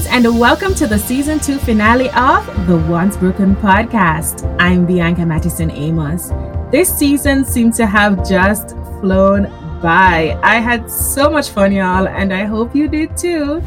friends, 0.00 0.26
and 0.26 0.38
welcome 0.38 0.74
to 0.74 0.86
the 0.86 0.98
season 0.98 1.38
two 1.38 1.58
finale 1.58 2.10
of 2.10 2.44
the 2.66 2.76
Once 2.76 3.16
Broken 3.16 3.56
podcast. 3.56 4.44
I'm 4.60 4.84
Bianca 4.84 5.24
Mattison 5.24 5.70
Amos. 5.70 6.28
This 6.70 6.94
season 6.94 7.44
seems 7.44 7.76
to 7.78 7.86
have 7.86 8.28
just 8.28 8.70
flown 9.00 9.44
by. 9.80 10.38
I 10.42 10.56
had 10.56 10.90
so 10.90 11.30
much 11.30 11.48
fun, 11.48 11.72
y'all, 11.72 12.08
and 12.08 12.32
I 12.32 12.44
hope 12.44 12.74
you 12.74 12.88
did 12.88 13.16
too. 13.16 13.62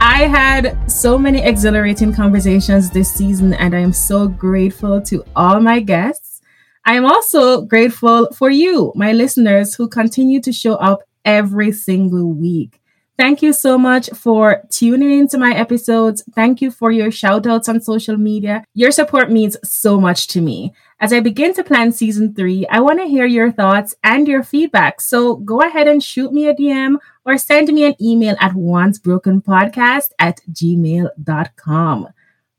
I 0.00 0.24
had 0.24 0.76
so 0.90 1.18
many 1.18 1.42
exhilarating 1.42 2.12
conversations 2.12 2.90
this 2.90 3.10
season, 3.12 3.54
and 3.54 3.74
I 3.74 3.80
am 3.80 3.94
so 3.94 4.28
grateful 4.28 5.00
to 5.02 5.24
all 5.34 5.60
my 5.60 5.80
guests. 5.80 6.42
I 6.84 6.94
am 6.94 7.06
also 7.06 7.62
grateful 7.62 8.28
for 8.32 8.50
you, 8.50 8.92
my 8.94 9.12
listeners, 9.12 9.74
who 9.74 9.88
continue 9.88 10.40
to 10.42 10.52
show 10.52 10.74
up 10.74 11.02
every 11.24 11.72
single 11.72 12.32
week. 12.32 12.79
Thank 13.20 13.42
you 13.42 13.52
so 13.52 13.76
much 13.76 14.08
for 14.14 14.62
tuning 14.70 15.18
into 15.18 15.36
my 15.36 15.52
episodes. 15.52 16.24
Thank 16.34 16.62
you 16.62 16.70
for 16.70 16.90
your 16.90 17.10
shout 17.10 17.46
outs 17.46 17.68
on 17.68 17.82
social 17.82 18.16
media. 18.16 18.64
Your 18.72 18.90
support 18.90 19.30
means 19.30 19.58
so 19.62 20.00
much 20.00 20.26
to 20.28 20.40
me. 20.40 20.72
As 21.00 21.12
I 21.12 21.20
begin 21.20 21.52
to 21.52 21.62
plan 21.62 21.92
season 21.92 22.34
three, 22.34 22.66
I 22.68 22.80
want 22.80 22.98
to 22.98 23.06
hear 23.06 23.26
your 23.26 23.52
thoughts 23.52 23.94
and 24.02 24.26
your 24.26 24.42
feedback. 24.42 25.02
So 25.02 25.36
go 25.36 25.60
ahead 25.60 25.86
and 25.86 26.02
shoot 26.02 26.32
me 26.32 26.48
a 26.48 26.54
DM 26.54 26.96
or 27.26 27.36
send 27.36 27.68
me 27.68 27.84
an 27.84 27.94
email 28.00 28.36
at 28.40 28.52
oncebrokenpodcast 28.52 30.12
at 30.18 30.40
gmail.com. 30.50 32.08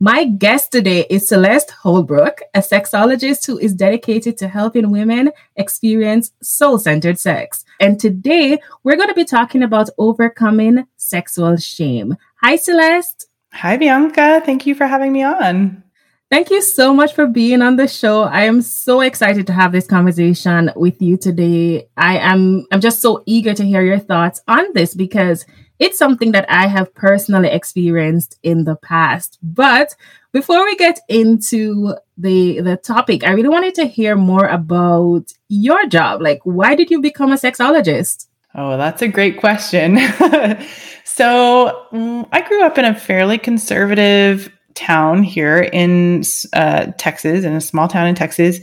My 0.03 0.23
guest 0.23 0.71
today 0.71 1.05
is 1.11 1.27
Celeste 1.27 1.69
Holbrook, 1.69 2.41
a 2.55 2.61
sexologist 2.61 3.45
who 3.45 3.59
is 3.59 3.75
dedicated 3.75 4.35
to 4.39 4.47
helping 4.47 4.89
women 4.89 5.31
experience 5.55 6.31
soul 6.41 6.79
centered 6.79 7.19
sex. 7.19 7.63
And 7.79 7.99
today 7.99 8.59
we're 8.83 8.95
going 8.95 9.09
to 9.09 9.13
be 9.13 9.25
talking 9.25 9.61
about 9.61 9.91
overcoming 9.99 10.87
sexual 10.97 11.55
shame. 11.57 12.17
Hi, 12.41 12.55
Celeste. 12.55 13.27
Hi, 13.53 13.77
Bianca. 13.77 14.41
Thank 14.43 14.65
you 14.65 14.73
for 14.73 14.87
having 14.87 15.13
me 15.13 15.21
on. 15.21 15.83
Thank 16.31 16.49
you 16.49 16.63
so 16.63 16.95
much 16.95 17.13
for 17.13 17.27
being 17.27 17.61
on 17.61 17.75
the 17.75 17.87
show. 17.87 18.23
I 18.23 18.45
am 18.45 18.63
so 18.63 19.01
excited 19.01 19.45
to 19.45 19.53
have 19.53 19.71
this 19.71 19.85
conversation 19.85 20.71
with 20.75 20.99
you 20.99 21.15
today. 21.15 21.89
I 21.95 22.17
am 22.17 22.65
I'm 22.71 22.81
just 22.81 23.01
so 23.01 23.21
eager 23.27 23.53
to 23.53 23.63
hear 23.63 23.83
your 23.83 23.99
thoughts 23.99 24.41
on 24.47 24.73
this 24.73 24.95
because 24.95 25.45
it's 25.81 25.97
something 25.97 26.31
that 26.31 26.45
I 26.47 26.67
have 26.67 26.93
personally 26.93 27.49
experienced 27.49 28.37
in 28.43 28.65
the 28.65 28.75
past. 28.75 29.39
But 29.41 29.95
before 30.31 30.63
we 30.63 30.75
get 30.75 30.99
into 31.09 31.95
the 32.17 32.61
the 32.61 32.77
topic, 32.77 33.25
I 33.25 33.31
really 33.31 33.49
wanted 33.49 33.75
to 33.75 33.85
hear 33.85 34.15
more 34.15 34.45
about 34.45 35.33
your 35.49 35.87
job. 35.87 36.21
Like 36.21 36.39
why 36.43 36.75
did 36.75 36.91
you 36.91 37.01
become 37.01 37.31
a 37.33 37.35
sexologist? 37.35 38.27
Oh, 38.53 38.77
that's 38.77 39.01
a 39.01 39.07
great 39.07 39.39
question. 39.39 39.97
so, 41.05 41.87
um, 41.93 42.27
I 42.31 42.41
grew 42.41 42.63
up 42.63 42.77
in 42.77 42.85
a 42.85 42.93
fairly 42.93 43.37
conservative 43.37 44.51
town 44.75 45.23
here 45.23 45.61
in 45.61 46.23
uh, 46.53 46.91
Texas, 46.97 47.45
in 47.45 47.53
a 47.53 47.61
small 47.61 47.87
town 47.87 48.07
in 48.07 48.15
Texas. 48.15 48.59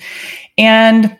And 0.58 1.16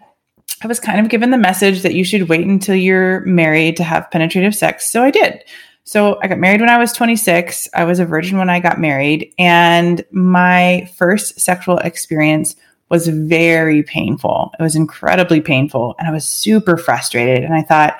I 0.62 0.66
was 0.66 0.80
kind 0.80 1.00
of 1.00 1.08
given 1.08 1.30
the 1.30 1.38
message 1.38 1.82
that 1.82 1.94
you 1.94 2.04
should 2.04 2.28
wait 2.28 2.46
until 2.46 2.74
you're 2.74 3.20
married 3.20 3.78
to 3.78 3.84
have 3.84 4.10
penetrative 4.10 4.54
sex. 4.54 4.90
So 4.90 5.02
I 5.02 5.10
did. 5.10 5.42
So 5.88 6.18
I 6.22 6.28
got 6.28 6.38
married 6.38 6.60
when 6.60 6.68
I 6.68 6.76
was 6.76 6.92
26. 6.92 7.66
I 7.72 7.84
was 7.84 7.98
a 7.98 8.04
virgin 8.04 8.36
when 8.36 8.50
I 8.50 8.60
got 8.60 8.78
married. 8.78 9.32
And 9.38 10.04
my 10.10 10.86
first 10.96 11.40
sexual 11.40 11.78
experience 11.78 12.54
was 12.90 13.08
very 13.08 13.82
painful. 13.82 14.52
It 14.60 14.62
was 14.62 14.76
incredibly 14.76 15.40
painful. 15.40 15.94
And 15.98 16.06
I 16.06 16.10
was 16.10 16.28
super 16.28 16.76
frustrated. 16.76 17.42
And 17.42 17.54
I 17.54 17.62
thought, 17.62 17.98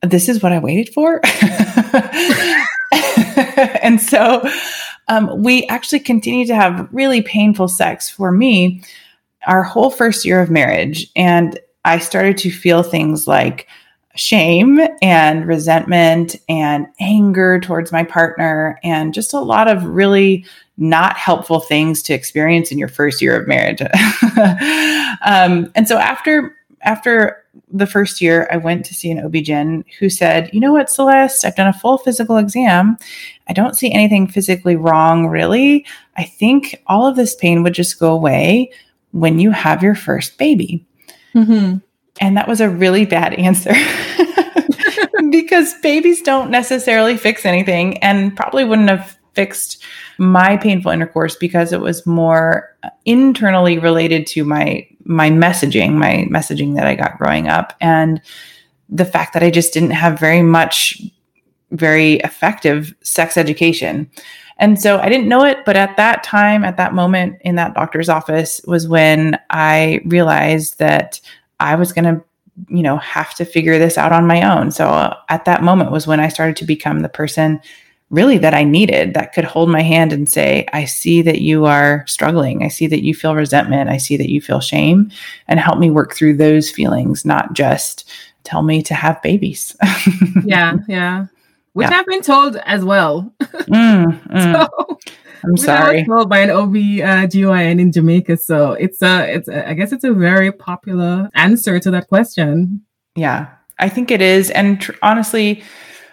this 0.00 0.26
is 0.26 0.42
what 0.42 0.52
I 0.52 0.58
waited 0.58 0.88
for. 0.94 1.20
and 3.82 4.00
so 4.00 4.42
um, 5.08 5.42
we 5.42 5.66
actually 5.66 6.00
continued 6.00 6.48
to 6.48 6.54
have 6.54 6.88
really 6.92 7.20
painful 7.20 7.68
sex 7.68 8.08
for 8.08 8.32
me 8.32 8.82
our 9.46 9.62
whole 9.62 9.90
first 9.90 10.24
year 10.24 10.40
of 10.40 10.48
marriage. 10.48 11.08
And 11.14 11.60
I 11.84 11.98
started 11.98 12.38
to 12.38 12.50
feel 12.50 12.82
things 12.82 13.26
like, 13.28 13.68
shame 14.14 14.80
and 15.00 15.46
resentment 15.46 16.36
and 16.48 16.86
anger 17.00 17.58
towards 17.60 17.92
my 17.92 18.04
partner 18.04 18.78
and 18.82 19.14
just 19.14 19.32
a 19.32 19.40
lot 19.40 19.68
of 19.68 19.84
really 19.84 20.44
not 20.76 21.16
helpful 21.16 21.60
things 21.60 22.02
to 22.02 22.14
experience 22.14 22.70
in 22.70 22.78
your 22.78 22.88
first 22.88 23.22
year 23.22 23.40
of 23.40 23.48
marriage. 23.48 23.80
um, 25.24 25.70
and 25.74 25.86
so 25.86 25.98
after 25.98 26.56
after 26.82 27.42
the 27.70 27.86
first 27.86 28.20
year, 28.20 28.48
I 28.50 28.56
went 28.56 28.84
to 28.86 28.94
see 28.94 29.10
an 29.10 29.24
OB-GYN 29.24 29.84
who 29.98 30.10
said, 30.10 30.50
you 30.52 30.60
know 30.60 30.72
what, 30.72 30.90
Celeste, 30.90 31.44
I've 31.44 31.56
done 31.56 31.68
a 31.68 31.72
full 31.72 31.98
physical 31.98 32.36
exam. 32.36 32.96
I 33.48 33.52
don't 33.52 33.76
see 33.76 33.92
anything 33.92 34.26
physically 34.26 34.76
wrong, 34.76 35.28
really. 35.28 35.86
I 36.16 36.24
think 36.24 36.82
all 36.86 37.06
of 37.06 37.16
this 37.16 37.34
pain 37.34 37.62
would 37.62 37.74
just 37.74 37.98
go 37.98 38.12
away 38.12 38.72
when 39.12 39.38
you 39.38 39.50
have 39.52 39.82
your 39.82 39.94
first 39.94 40.38
baby. 40.38 40.84
Mm-hmm. 41.34 41.78
And 42.22 42.36
that 42.36 42.46
was 42.46 42.60
a 42.60 42.70
really 42.70 43.04
bad 43.04 43.34
answer 43.34 43.74
because 45.32 45.74
babies 45.82 46.22
don't 46.22 46.52
necessarily 46.52 47.16
fix 47.16 47.44
anything 47.44 47.98
and 47.98 48.36
probably 48.36 48.64
wouldn't 48.64 48.90
have 48.90 49.18
fixed 49.34 49.82
my 50.18 50.56
painful 50.56 50.92
intercourse 50.92 51.34
because 51.34 51.72
it 51.72 51.80
was 51.80 52.06
more 52.06 52.76
internally 53.04 53.76
related 53.76 54.28
to 54.28 54.44
my 54.44 54.86
my 55.04 55.30
messaging, 55.30 55.94
my 55.94 56.28
messaging 56.30 56.76
that 56.76 56.86
I 56.86 56.94
got 56.94 57.18
growing 57.18 57.48
up 57.48 57.74
and 57.80 58.22
the 58.88 59.04
fact 59.04 59.34
that 59.34 59.42
I 59.42 59.50
just 59.50 59.72
didn't 59.72 59.90
have 59.90 60.20
very 60.20 60.42
much 60.42 61.02
very 61.72 62.14
effective 62.16 62.94
sex 63.02 63.36
education. 63.36 64.08
And 64.58 64.80
so 64.80 65.00
I 65.00 65.08
didn't 65.08 65.28
know 65.28 65.44
it, 65.44 65.64
but 65.66 65.76
at 65.76 65.96
that 65.96 66.22
time, 66.22 66.62
at 66.62 66.76
that 66.76 66.94
moment 66.94 67.38
in 67.40 67.56
that 67.56 67.74
doctor's 67.74 68.08
office 68.08 68.60
was 68.64 68.86
when 68.86 69.40
I 69.50 70.02
realized 70.04 70.78
that 70.78 71.20
I 71.62 71.74
was 71.74 71.92
going 71.92 72.04
to, 72.04 72.22
you 72.68 72.82
know, 72.82 72.98
have 72.98 73.34
to 73.36 73.44
figure 73.44 73.78
this 73.78 73.96
out 73.96 74.12
on 74.12 74.26
my 74.26 74.42
own. 74.42 74.70
So 74.70 74.86
uh, 74.88 75.16
at 75.28 75.44
that 75.46 75.62
moment 75.62 75.90
was 75.90 76.06
when 76.06 76.20
I 76.20 76.28
started 76.28 76.56
to 76.56 76.64
become 76.64 77.00
the 77.00 77.08
person 77.08 77.60
really 78.12 78.36
that 78.36 78.52
I 78.52 78.62
needed 78.62 79.14
that 79.14 79.32
could 79.32 79.44
hold 79.44 79.70
my 79.70 79.80
hand 79.80 80.12
and 80.12 80.28
say, 80.28 80.66
I 80.72 80.84
see 80.84 81.22
that 81.22 81.40
you 81.40 81.64
are 81.64 82.04
struggling. 82.06 82.62
I 82.62 82.68
see 82.68 82.86
that 82.86 83.02
you 83.02 83.14
feel 83.14 83.34
resentment. 83.34 83.88
I 83.88 83.96
see 83.96 84.18
that 84.18 84.30
you 84.30 84.40
feel 84.40 84.60
shame 84.60 85.10
and 85.48 85.58
help 85.58 85.78
me 85.78 85.90
work 85.90 86.14
through 86.14 86.36
those 86.36 86.70
feelings, 86.70 87.24
not 87.24 87.54
just 87.54 88.08
tell 88.44 88.62
me 88.62 88.82
to 88.82 88.94
have 88.94 89.22
babies. 89.22 89.74
yeah. 90.44 90.76
Yeah. 90.88 91.26
Which 91.72 91.88
yeah. 91.88 91.98
I've 91.98 92.06
been 92.06 92.22
told 92.22 92.56
as 92.56 92.84
well. 92.84 93.32
Mm, 93.40 94.22
mm. 94.28 94.52
so 94.52 94.98
I'm 95.44 95.56
sorry. 95.56 96.04
told 96.04 96.28
by 96.28 96.40
an 96.40 96.50
OB 96.50 96.74
uh, 96.74 97.26
GYN 97.26 97.80
in 97.80 97.92
Jamaica, 97.92 98.36
so 98.36 98.72
it's 98.72 99.02
a, 99.02 99.34
it's 99.34 99.48
a, 99.48 99.68
I 99.68 99.74
guess 99.74 99.92
it's 99.92 100.04
a 100.04 100.12
very 100.12 100.52
popular 100.52 101.30
answer 101.34 101.78
to 101.80 101.90
that 101.90 102.08
question. 102.08 102.82
Yeah, 103.16 103.48
I 103.78 103.88
think 103.88 104.10
it 104.10 104.22
is, 104.22 104.50
and 104.50 104.80
tr- 104.80 104.92
honestly, 105.02 105.62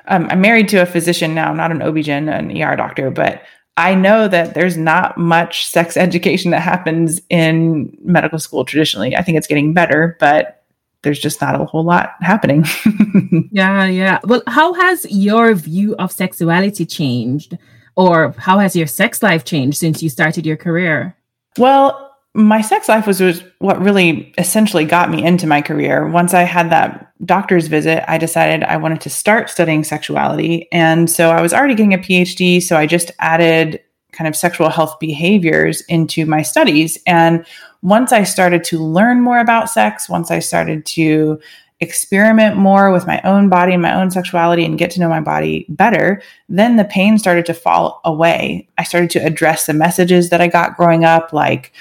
um, 0.07 0.27
I'm 0.29 0.41
married 0.41 0.67
to 0.69 0.81
a 0.81 0.85
physician 0.85 1.35
now, 1.35 1.53
not 1.53 1.71
an 1.71 1.81
OB-GYN, 1.81 2.33
an 2.33 2.61
ER 2.61 2.75
doctor, 2.75 3.11
but 3.11 3.43
I 3.77 3.95
know 3.95 4.27
that 4.27 4.55
there's 4.55 4.75
not 4.75 5.17
much 5.17 5.65
sex 5.65 5.95
education 5.95 6.51
that 6.51 6.61
happens 6.61 7.21
in 7.29 7.95
medical 8.03 8.37
school 8.37 8.65
traditionally. 8.65 9.15
I 9.15 9.21
think 9.21 9.37
it's 9.37 9.47
getting 9.47 9.73
better, 9.73 10.17
but 10.19 10.65
there's 11.03 11.19
just 11.19 11.39
not 11.39 11.59
a 11.59 11.63
whole 11.63 11.85
lot 11.85 12.15
happening. 12.19 12.65
yeah, 13.51 13.85
yeah. 13.85 14.19
Well, 14.25 14.43
how 14.47 14.73
has 14.73 15.09
your 15.09 15.53
view 15.53 15.95
of 15.95 16.11
sexuality 16.11 16.85
changed? 16.85 17.57
Or 17.99 18.33
how 18.37 18.59
has 18.59 18.77
your 18.77 18.87
sex 18.87 19.21
life 19.21 19.43
changed 19.43 19.77
since 19.77 20.01
you 20.01 20.09
started 20.09 20.45
your 20.45 20.55
career? 20.55 21.13
Well, 21.57 22.15
my 22.33 22.61
sex 22.61 22.87
life 22.87 23.05
was, 23.05 23.19
was 23.19 23.43
what 23.59 23.77
really 23.81 24.33
essentially 24.37 24.85
got 24.85 25.09
me 25.09 25.21
into 25.21 25.45
my 25.45 25.61
career. 25.61 26.07
Once 26.07 26.33
I 26.33 26.43
had 26.43 26.69
that 26.69 27.11
doctor's 27.25 27.67
visit, 27.67 28.09
I 28.09 28.17
decided 28.17 28.63
I 28.63 28.77
wanted 28.77 29.01
to 29.01 29.09
start 29.09 29.49
studying 29.49 29.83
sexuality. 29.83 30.69
And 30.71 31.09
so 31.09 31.29
I 31.31 31.41
was 31.41 31.53
already 31.53 31.75
getting 31.75 31.93
a 31.93 31.97
PhD. 31.97 32.63
So 32.63 32.77
I 32.77 32.85
just 32.85 33.11
added 33.19 33.81
kind 34.13 34.29
of 34.29 34.35
sexual 34.35 34.69
health 34.69 34.97
behaviors 35.01 35.81
into 35.89 36.25
my 36.25 36.41
studies. 36.41 36.97
And 37.05 37.45
once 37.81 38.13
I 38.13 38.23
started 38.23 38.63
to 38.65 38.79
learn 38.81 39.19
more 39.19 39.39
about 39.39 39.69
sex, 39.69 40.07
once 40.07 40.31
I 40.31 40.39
started 40.39 40.85
to 40.85 41.37
experiment 41.81 42.57
more 42.57 42.91
with 42.91 43.07
my 43.07 43.21
own 43.23 43.47
body 43.47 43.73
and 43.73 43.81
my 43.81 43.93
own 43.93 44.11
sexuality 44.11 44.65
and 44.65 44.77
get 44.77 44.91
to 44.91 44.99
know 44.99 45.07
my 45.07 45.21
body 45.21 45.65
better, 45.69 46.21
then 46.49 46.75
the 46.75 46.83
pain 46.83 47.17
started 47.17 47.45
to 47.45 47.53
fall 47.53 48.01
away. 48.03 48.67
I 48.77 48.83
started 48.83 49.09
to 49.11 49.25
address 49.25 49.65
the 49.65 49.73
messages 49.73 50.29
that 50.29 50.41
I 50.41 50.47
got 50.47 50.75
growing 50.75 51.05
up, 51.05 51.31
like 51.31 51.71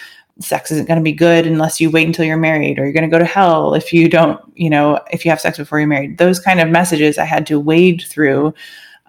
sex 0.40 0.70
isn't 0.70 0.86
going 0.86 0.98
to 0.98 1.04
be 1.04 1.12
good 1.12 1.46
unless 1.46 1.80
you 1.80 1.90
wait 1.90 2.06
until 2.06 2.24
you're 2.24 2.36
married, 2.36 2.78
or 2.78 2.84
you're 2.84 2.92
going 2.92 3.08
to 3.08 3.14
go 3.14 3.18
to 3.18 3.24
hell 3.24 3.74
if 3.74 3.92
you 3.92 4.08
don't, 4.08 4.40
you 4.54 4.70
know, 4.70 5.00
if 5.10 5.24
you 5.24 5.30
have 5.30 5.40
sex 5.40 5.58
before 5.58 5.80
you're 5.80 5.88
married. 5.88 6.18
Those 6.18 6.38
kind 6.38 6.60
of 6.60 6.68
messages 6.68 7.18
I 7.18 7.24
had 7.24 7.46
to 7.48 7.58
wade 7.58 8.04
through. 8.08 8.54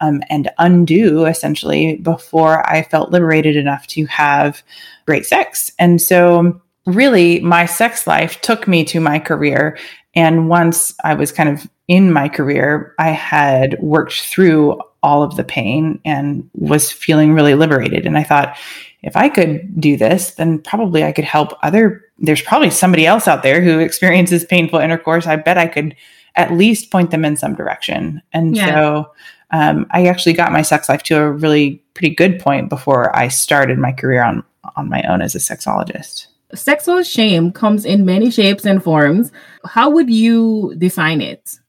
Um, 0.01 0.23
and 0.29 0.49
undo 0.59 1.25
essentially 1.25 1.97
before 1.97 2.65
I 2.69 2.83
felt 2.83 3.11
liberated 3.11 3.57
enough 3.57 3.85
to 3.87 4.05
have 4.05 4.63
great 5.05 5.25
sex. 5.25 5.73
And 5.77 6.01
so, 6.01 6.61
really, 6.85 7.41
my 7.41 7.65
sex 7.65 8.07
life 8.07 8.39
took 8.39 8.65
me 8.65 8.85
to 8.85 9.01
my 9.01 9.19
career 9.19 9.77
and 10.15 10.49
once 10.49 10.93
I 11.03 11.13
was 11.13 11.31
kind 11.31 11.49
of 11.49 11.69
in 11.87 12.11
my 12.11 12.29
career, 12.29 12.93
I 12.99 13.09
had 13.09 13.77
worked 13.79 14.13
through 14.13 14.79
all 15.01 15.23
of 15.23 15.35
the 15.35 15.43
pain 15.43 15.99
and 16.03 16.49
was 16.53 16.91
feeling 16.91 17.33
really 17.33 17.55
liberated. 17.55 18.05
And 18.05 18.17
I 18.17 18.23
thought, 18.23 18.57
if 19.01 19.15
I 19.15 19.29
could 19.29 19.79
do 19.79 19.97
this, 19.97 20.31
then 20.31 20.59
probably 20.59 21.03
I 21.03 21.11
could 21.11 21.25
help 21.25 21.53
other. 21.63 22.03
There's 22.17 22.41
probably 22.41 22.69
somebody 22.69 23.05
else 23.05 23.27
out 23.27 23.43
there 23.43 23.61
who 23.61 23.79
experiences 23.79 24.45
painful 24.45 24.79
intercourse. 24.79 25.25
I 25.25 25.35
bet 25.35 25.57
I 25.57 25.67
could 25.67 25.95
at 26.35 26.53
least 26.53 26.91
point 26.91 27.11
them 27.11 27.25
in 27.25 27.37
some 27.37 27.55
direction. 27.55 28.21
And 28.33 28.55
yeah. 28.55 28.65
so 28.65 29.11
um, 29.51 29.87
I 29.91 30.07
actually 30.07 30.33
got 30.33 30.51
my 30.51 30.61
sex 30.61 30.89
life 30.89 31.03
to 31.03 31.17
a 31.17 31.31
really 31.31 31.83
pretty 31.93 32.13
good 32.13 32.39
point 32.39 32.69
before 32.69 33.15
I 33.15 33.29
started 33.29 33.77
my 33.77 33.91
career 33.91 34.23
on 34.23 34.43
on 34.75 34.89
my 34.89 35.01
own 35.03 35.21
as 35.21 35.35
a 35.35 35.39
sexologist. 35.39 36.27
Sexual 36.53 37.03
shame 37.03 37.51
comes 37.51 37.85
in 37.85 38.05
many 38.05 38.31
shapes 38.31 38.65
and 38.65 38.83
forms. 38.83 39.31
How 39.65 39.89
would 39.89 40.09
you 40.09 40.73
define 40.77 41.21
it? 41.21 41.59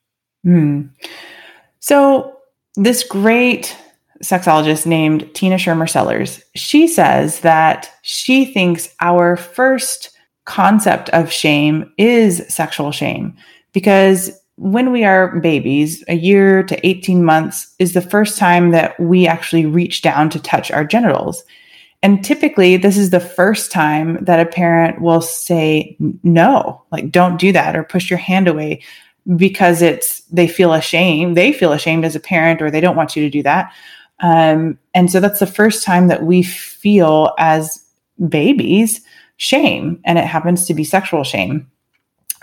Hmm. 0.45 0.87
So, 1.81 2.37
this 2.77 3.05
great 3.05 3.77
sexologist 4.23 4.87
named 4.87 5.29
Tina 5.35 5.57
Schermer 5.57 5.89
Sellers, 5.89 6.43
she 6.55 6.87
says 6.87 7.41
that 7.41 7.91
she 8.03 8.45
thinks 8.45 8.95
our 9.01 9.37
first 9.37 10.17
concept 10.45 11.09
of 11.11 11.33
shame 11.33 11.93
is 11.97 12.45
sexual 12.49 12.93
shame 12.93 13.37
because 13.73 14.31
when 14.57 14.93
we 14.93 15.05
are 15.05 15.41
babies, 15.41 16.05
a 16.09 16.15
year 16.15 16.63
to 16.65 16.87
18 16.87 17.25
months 17.25 17.75
is 17.79 17.95
the 17.95 18.03
first 18.03 18.37
time 18.37 18.73
that 18.73 18.99
we 19.01 19.27
actually 19.27 19.65
reach 19.65 20.03
down 20.03 20.29
to 20.31 20.43
touch 20.43 20.71
our 20.71 20.85
genitals. 20.85 21.43
And 22.03 22.25
typically, 22.25 22.77
this 22.77 22.97
is 22.97 23.11
the 23.11 23.21
first 23.21 23.71
time 23.71 24.25
that 24.25 24.41
a 24.41 24.51
parent 24.51 25.03
will 25.03 25.21
say, 25.21 25.97
no, 26.23 26.83
like, 26.91 27.11
don't 27.11 27.39
do 27.39 27.53
that 27.53 27.77
or 27.77 27.85
push 27.85 28.09
your 28.09 28.19
hand 28.19 28.49
away 28.49 28.83
because 29.37 29.83
it's, 29.83 30.21
they 30.23 30.49
feel 30.49 30.73
ashamed. 30.73 31.37
They 31.37 31.53
feel 31.53 31.73
ashamed 31.73 32.07
as 32.07 32.17
a 32.17 32.21
parent 32.21 32.63
or 32.63 32.71
they 32.71 32.81
don't 32.81 32.97
want 32.97 33.17
you 33.17 33.23
to 33.23 33.31
do 33.31 33.43
that. 33.43 33.73
Um, 34.21 34.79
and 34.95 35.11
so 35.11 35.21
that's 35.21 35.41
the 35.41 35.47
first 35.47 35.85
time 35.85 36.09
that 36.09 36.25
we 36.25 36.43
feel 36.43 37.35
as 37.39 37.85
babies 38.29 39.01
shame, 39.37 39.99
and 40.05 40.19
it 40.19 40.27
happens 40.27 40.67
to 40.67 40.75
be 40.75 40.85
sexual 40.85 41.25
shame. 41.25 41.71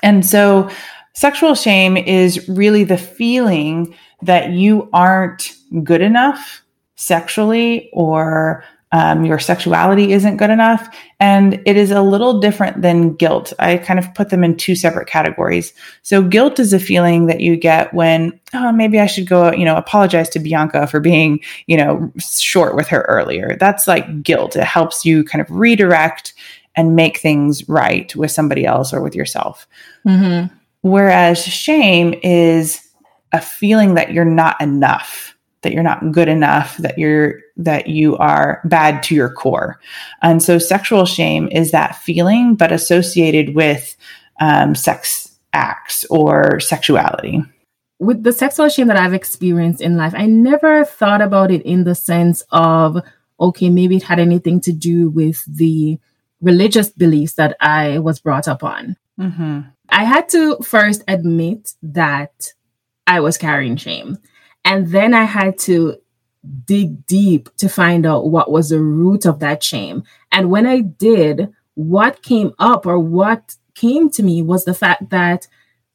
And 0.01 0.25
so, 0.25 0.69
sexual 1.13 1.55
shame 1.55 1.95
is 1.95 2.47
really 2.49 2.83
the 2.83 2.97
feeling 2.97 3.95
that 4.23 4.51
you 4.51 4.89
aren't 4.93 5.53
good 5.83 6.01
enough 6.01 6.63
sexually 6.95 7.89
or 7.93 8.63
um, 8.93 9.25
your 9.25 9.37
sexuality 9.37 10.13
isn't 10.13 10.37
good 10.37 10.49
enough. 10.49 10.87
And 11.19 11.61
it 11.65 11.75
is 11.75 11.91
a 11.91 12.01
little 12.01 12.39
different 12.39 12.81
than 12.81 13.15
guilt. 13.15 13.51
I 13.59 13.77
kind 13.77 13.99
of 13.99 14.13
put 14.13 14.29
them 14.29 14.43
in 14.43 14.55
two 14.55 14.75
separate 14.75 15.07
categories. 15.07 15.73
So, 16.03 16.21
guilt 16.21 16.59
is 16.59 16.71
a 16.71 16.79
feeling 16.79 17.25
that 17.25 17.41
you 17.41 17.57
get 17.57 17.93
when, 17.93 18.39
oh, 18.53 18.71
maybe 18.71 18.99
I 18.99 19.07
should 19.07 19.27
go, 19.27 19.51
you 19.51 19.65
know, 19.65 19.75
apologize 19.75 20.29
to 20.29 20.39
Bianca 20.39 20.87
for 20.87 20.99
being, 20.99 21.41
you 21.65 21.75
know, 21.75 22.11
short 22.17 22.75
with 22.75 22.87
her 22.87 23.01
earlier. 23.03 23.57
That's 23.59 23.87
like 23.87 24.23
guilt. 24.23 24.55
It 24.55 24.63
helps 24.63 25.05
you 25.05 25.23
kind 25.23 25.41
of 25.41 25.51
redirect 25.51 26.33
and 26.75 26.95
make 26.95 27.17
things 27.17 27.67
right 27.67 28.15
with 28.15 28.31
somebody 28.31 28.65
else 28.65 28.93
or 28.93 29.01
with 29.01 29.15
yourself. 29.15 29.67
Mm-hmm. 30.05 30.53
Whereas 30.81 31.43
shame 31.43 32.13
is 32.23 32.87
a 33.33 33.41
feeling 33.41 33.95
that 33.95 34.13
you're 34.13 34.23
not 34.23 34.61
enough 34.61 35.35
that 35.67 35.73
you're 35.73 35.83
not 35.83 36.13
good 36.13 36.29
enough 36.29 36.77
that 36.77 36.97
you're 36.97 37.41
that 37.57 37.87
you 37.87 38.15
are 38.17 38.61
bad 38.63 39.03
to 39.03 39.13
your 39.13 39.29
core. 39.29 39.77
And 40.21 40.41
so 40.41 40.59
sexual 40.59 41.05
shame 41.05 41.49
is 41.51 41.71
that 41.71 41.97
feeling 41.97 42.55
but 42.55 42.71
associated 42.71 43.53
with 43.53 43.97
um, 44.39 44.75
sex 44.75 45.37
acts 45.51 46.05
or 46.05 46.61
sexuality. 46.61 47.43
With 47.99 48.23
the 48.23 48.31
sexual 48.31 48.69
shame 48.69 48.87
that 48.87 48.95
i've 48.95 49.15
experienced 49.15 49.81
in 49.81 49.97
life 49.97 50.13
i 50.15 50.27
never 50.27 50.85
thought 50.85 51.19
about 51.19 51.49
it 51.49 51.63
in 51.63 51.83
the 51.83 51.95
sense 51.95 52.43
of 52.51 53.01
okay 53.39 53.69
maybe 53.71 53.97
it 53.97 54.03
had 54.03 54.19
anything 54.19 54.61
to 54.61 54.71
do 54.71 55.09
with 55.09 55.43
the 55.45 55.97
religious 56.39 56.91
beliefs 56.91 57.33
that 57.33 57.57
i 57.59 57.97
was 57.97 58.19
brought 58.19 58.47
up 58.47 58.63
on. 58.63 58.95
Mm-hmm. 59.19 59.61
i 59.89 60.03
had 60.03 60.29
to 60.29 60.57
first 60.57 61.03
admit 61.07 61.73
that 61.81 62.53
i 63.07 63.19
was 63.19 63.35
carrying 63.39 63.77
shame 63.77 64.19
and 64.67 64.87
then 64.89 65.13
I 65.13 65.23
had 65.23 65.57
to 65.59 65.95
dig 66.65 67.05
deep 67.05 67.49
to 67.55 67.69
find 67.69 68.05
out 68.05 68.29
what 68.29 68.51
was 68.51 68.69
the 68.69 68.81
root 68.81 69.25
of 69.25 69.39
that 69.39 69.63
shame. 69.63 70.03
And 70.29 70.51
when 70.51 70.67
I 70.67 70.81
did, 70.81 71.53
what 71.75 72.21
came 72.21 72.51
up 72.59 72.85
or 72.85 72.99
what 72.99 73.55
came 73.75 74.09
to 74.09 74.23
me 74.23 74.41
was 74.41 74.65
the 74.65 74.73
fact 74.73 75.09
that 75.09 75.47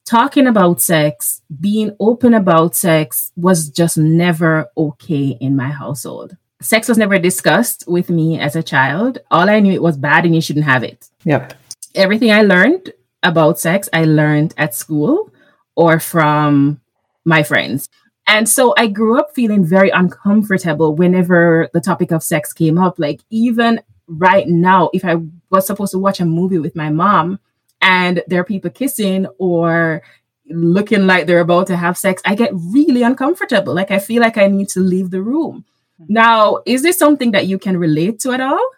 talking 0.07 0.47
about 0.47 0.81
sex, 0.81 1.43
being 1.61 1.95
open 2.01 2.33
about 2.33 2.75
sex 2.75 3.31
was 3.37 3.69
just 3.69 3.99
never 3.99 4.71
okay 4.75 5.37
in 5.39 5.55
my 5.55 5.69
household. 5.69 6.39
Sex 6.63 6.89
was 6.89 6.97
never 6.97 7.19
discussed 7.19 7.85
with 7.87 8.09
me 8.09 8.41
as 8.41 8.57
a 8.57 8.63
child. 8.63 9.19
All 9.31 9.51
I 9.51 9.61
knew 9.61 9.73
it 9.75 9.83
was 9.83 9.99
bad 9.99 10.25
and 10.25 10.35
you 10.35 10.41
shouldn't 10.41 10.65
have 10.65 10.83
it. 10.83 11.11
Yep. 11.25 11.53
Everything 11.95 12.33
I 12.33 12.41
learned 12.41 12.95
about 13.23 13.61
sex, 13.61 13.91
I 13.93 14.05
learned 14.05 14.55
at 14.57 14.75
school 14.75 15.31
or 15.77 16.01
from 16.01 16.81
my 17.27 17.43
friends. 17.43 17.91
And 18.33 18.49
so 18.49 18.73
I 18.79 18.87
grew 18.87 19.21
up 19.21 19.35
feeling 19.35 19.63
very 19.63 19.91
uncomfortable 19.91 20.97
whenever 20.97 21.69
the 21.75 21.83
topic 21.83 22.13
of 22.13 22.23
sex 22.23 22.55
came 22.55 22.79
up. 22.79 22.99
Like, 22.99 23.21
even 23.29 23.83
right 24.07 24.49
now, 24.49 24.89
if 24.95 25.05
I 25.05 25.17
was 25.51 25.67
supposed 25.67 25.93
to 25.93 25.99
watch 25.99 26.19
a 26.19 26.25
movie 26.25 26.59
with 26.59 26.75
my 26.75 26.89
mom 26.89 27.41
and 27.83 28.23
there 28.29 28.41
are 28.41 28.45
people 28.45 28.71
kissing 28.71 29.27
or 29.37 30.03
looking 30.49 31.07
like 31.07 31.27
they're 31.27 31.41
about 31.41 31.67
to 31.67 31.77
have 31.77 31.99
sex, 31.99 32.23
I 32.25 32.35
get 32.35 32.53
really 32.55 33.03
uncomfortable. 33.03 33.75
Like, 33.75 33.91
I 33.91 33.99
feel 33.99 34.23
like 34.23 34.39
I 34.39 34.47
need 34.47 34.71
to 34.71 34.81
leave 34.81 35.11
the 35.11 35.21
room. 35.21 35.67
Hmm. 35.99 36.05
Now, 36.09 36.63
is 36.65 36.83
this 36.83 36.97
something 36.97 37.33
that 37.33 37.49
you 37.49 37.59
can 37.59 37.77
relate 37.77 38.19
to 38.21 38.33
at 38.33 38.41
all? 38.41 38.71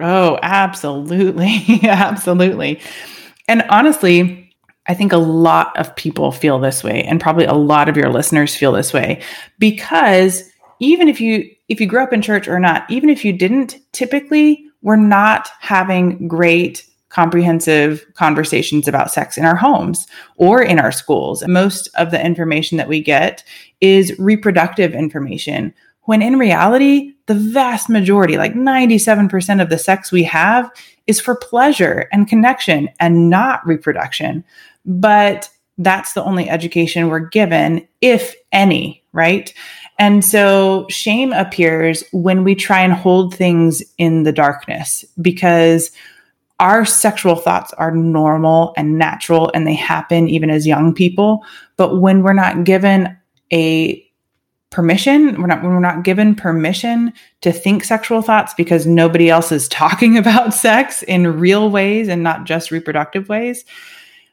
Oh, 0.00 0.38
absolutely. 0.42 1.80
absolutely. 1.82 2.80
And 3.46 3.60
honestly, 3.68 4.45
I 4.88 4.94
think 4.94 5.12
a 5.12 5.18
lot 5.18 5.76
of 5.76 5.94
people 5.96 6.32
feel 6.32 6.58
this 6.58 6.84
way 6.84 7.02
and 7.02 7.20
probably 7.20 7.44
a 7.44 7.54
lot 7.54 7.88
of 7.88 7.96
your 7.96 8.10
listeners 8.10 8.54
feel 8.54 8.72
this 8.72 8.92
way 8.92 9.22
because 9.58 10.44
even 10.78 11.08
if 11.08 11.20
you 11.20 11.50
if 11.68 11.80
you 11.80 11.86
grew 11.86 12.02
up 12.02 12.12
in 12.12 12.22
church 12.22 12.46
or 12.46 12.60
not, 12.60 12.88
even 12.90 13.10
if 13.10 13.24
you 13.24 13.32
didn't, 13.32 13.78
typically 13.92 14.64
we're 14.82 14.96
not 14.96 15.48
having 15.60 16.28
great 16.28 16.86
comprehensive 17.08 18.04
conversations 18.14 18.86
about 18.86 19.10
sex 19.10 19.38
in 19.38 19.44
our 19.44 19.56
homes 19.56 20.06
or 20.36 20.62
in 20.62 20.78
our 20.78 20.92
schools. 20.92 21.42
Most 21.48 21.88
of 21.94 22.10
the 22.10 22.24
information 22.24 22.78
that 22.78 22.88
we 22.88 23.00
get 23.00 23.42
is 23.80 24.16
reproductive 24.18 24.92
information, 24.92 25.72
when 26.02 26.22
in 26.22 26.38
reality, 26.38 27.14
the 27.26 27.34
vast 27.34 27.88
majority, 27.88 28.36
like 28.36 28.54
97% 28.54 29.60
of 29.60 29.68
the 29.68 29.78
sex 29.78 30.12
we 30.12 30.22
have, 30.24 30.70
is 31.06 31.20
for 31.20 31.36
pleasure 31.36 32.08
and 32.12 32.28
connection 32.28 32.88
and 33.00 33.30
not 33.30 33.66
reproduction 33.66 34.44
but 34.86 35.50
that's 35.78 36.14
the 36.14 36.24
only 36.24 36.48
education 36.48 37.08
we're 37.08 37.20
given, 37.20 37.86
if 38.00 38.34
any, 38.52 39.02
right? 39.12 39.52
And 39.98 40.24
so 40.24 40.86
shame 40.88 41.32
appears 41.32 42.04
when 42.12 42.44
we 42.44 42.54
try 42.54 42.80
and 42.80 42.92
hold 42.92 43.34
things 43.34 43.82
in 43.98 44.22
the 44.22 44.32
darkness 44.32 45.04
because 45.20 45.90
our 46.60 46.86
sexual 46.86 47.36
thoughts 47.36 47.72
are 47.74 47.90
normal 47.90 48.72
and 48.78 48.98
natural 48.98 49.50
and 49.52 49.66
they 49.66 49.74
happen 49.74 50.28
even 50.28 50.48
as 50.48 50.66
young 50.66 50.94
people. 50.94 51.44
But 51.76 52.00
when 52.00 52.22
we're 52.22 52.32
not 52.32 52.64
given 52.64 53.14
a 53.52 54.02
permission, 54.70 55.40
we're 55.40 55.46
not 55.46 55.62
we're 55.62 55.80
not 55.80 56.02
given 56.02 56.34
permission 56.34 57.12
to 57.42 57.52
think 57.52 57.84
sexual 57.84 58.22
thoughts 58.22 58.54
because 58.54 58.86
nobody 58.86 59.30
else 59.30 59.52
is 59.52 59.68
talking 59.68 60.18
about 60.18 60.54
sex 60.54 61.02
in 61.04 61.38
real 61.38 61.70
ways 61.70 62.08
and 62.08 62.22
not 62.22 62.44
just 62.44 62.70
reproductive 62.70 63.28
ways, 63.28 63.64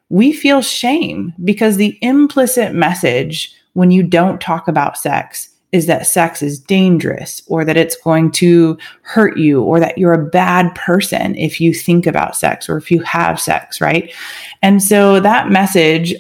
we 0.09 0.31
feel 0.31 0.61
shame 0.61 1.33
because 1.43 1.77
the 1.77 1.97
implicit 2.01 2.73
message 2.73 3.53
when 3.73 3.91
you 3.91 4.03
don't 4.03 4.39
talk 4.39 4.67
about 4.67 4.97
sex 4.97 5.49
is 5.73 5.87
that 5.87 6.05
sex 6.05 6.43
is 6.43 6.59
dangerous 6.59 7.41
or 7.47 7.65
that 7.65 7.75
it's 7.75 7.97
going 7.97 8.29
to 8.29 8.77
hurt 9.01 9.37
you 9.37 9.63
or 9.63 9.79
that 9.79 9.97
you're 9.97 10.13
a 10.13 10.29
bad 10.29 10.73
person 10.75 11.35
if 11.35 11.59
you 11.59 11.73
think 11.73 12.05
about 12.05 12.35
sex 12.35 12.69
or 12.69 12.77
if 12.77 12.91
you 12.91 13.01
have 13.01 13.41
sex, 13.41 13.81
right? 13.81 14.13
And 14.61 14.83
so 14.83 15.19
that 15.19 15.49
message 15.49 16.13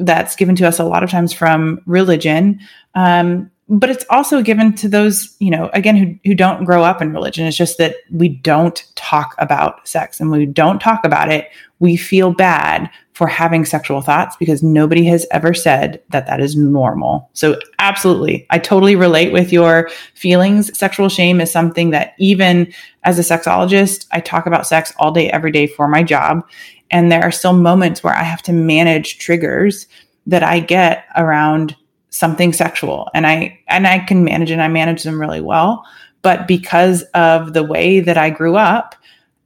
that's 0.00 0.36
given 0.36 0.56
to 0.56 0.66
us 0.66 0.78
a 0.78 0.84
lot 0.84 1.02
of 1.02 1.10
times 1.10 1.32
from 1.32 1.80
religion. 1.86 2.60
Um, 2.94 3.50
but 3.70 3.90
it's 3.90 4.04
also 4.08 4.40
given 4.40 4.74
to 4.76 4.88
those 4.88 5.36
you 5.40 5.50
know 5.50 5.68
again 5.74 5.96
who, 5.96 6.18
who 6.24 6.34
don't 6.34 6.64
grow 6.64 6.82
up 6.82 7.02
in 7.02 7.12
religion. 7.12 7.46
It's 7.46 7.56
just 7.56 7.78
that 7.78 7.96
we 8.10 8.28
don't 8.28 8.82
talk 8.94 9.34
about 9.38 9.86
sex. 9.86 10.20
And 10.20 10.30
we 10.30 10.46
don't 10.46 10.78
talk 10.80 11.04
about 11.04 11.30
it 11.30 11.48
we 11.80 11.96
feel 11.96 12.32
bad 12.32 12.90
for 13.12 13.26
having 13.26 13.64
sexual 13.64 14.00
thoughts 14.00 14.36
because 14.36 14.62
nobody 14.62 15.04
has 15.04 15.26
ever 15.30 15.52
said 15.52 16.00
that 16.10 16.26
that 16.26 16.40
is 16.40 16.56
normal. 16.56 17.28
So 17.32 17.58
absolutely 17.78 18.46
i 18.50 18.58
totally 18.58 18.96
relate 18.96 19.32
with 19.32 19.52
your 19.52 19.90
feelings. 20.14 20.76
Sexual 20.76 21.08
shame 21.08 21.40
is 21.40 21.50
something 21.50 21.90
that 21.90 22.14
even 22.18 22.72
as 23.04 23.18
a 23.18 23.22
sexologist 23.22 24.06
i 24.12 24.20
talk 24.20 24.46
about 24.46 24.66
sex 24.66 24.92
all 24.98 25.12
day 25.12 25.30
every 25.30 25.52
day 25.52 25.66
for 25.66 25.88
my 25.88 26.02
job 26.02 26.42
and 26.90 27.10
there 27.10 27.22
are 27.22 27.30
still 27.30 27.52
moments 27.52 28.02
where 28.02 28.14
i 28.14 28.22
have 28.22 28.42
to 28.42 28.52
manage 28.52 29.18
triggers 29.18 29.86
that 30.26 30.42
i 30.42 30.60
get 30.60 31.04
around 31.16 31.76
something 32.10 32.52
sexual 32.52 33.08
and 33.14 33.26
I 33.26 33.58
and 33.68 33.86
I 33.86 34.00
can 34.00 34.24
manage 34.24 34.50
and 34.50 34.62
I 34.62 34.68
manage 34.68 35.02
them 35.02 35.20
really 35.20 35.40
well. 35.40 35.84
But 36.22 36.48
because 36.48 37.02
of 37.14 37.52
the 37.52 37.62
way 37.62 38.00
that 38.00 38.18
I 38.18 38.30
grew 38.30 38.56
up 38.56 38.94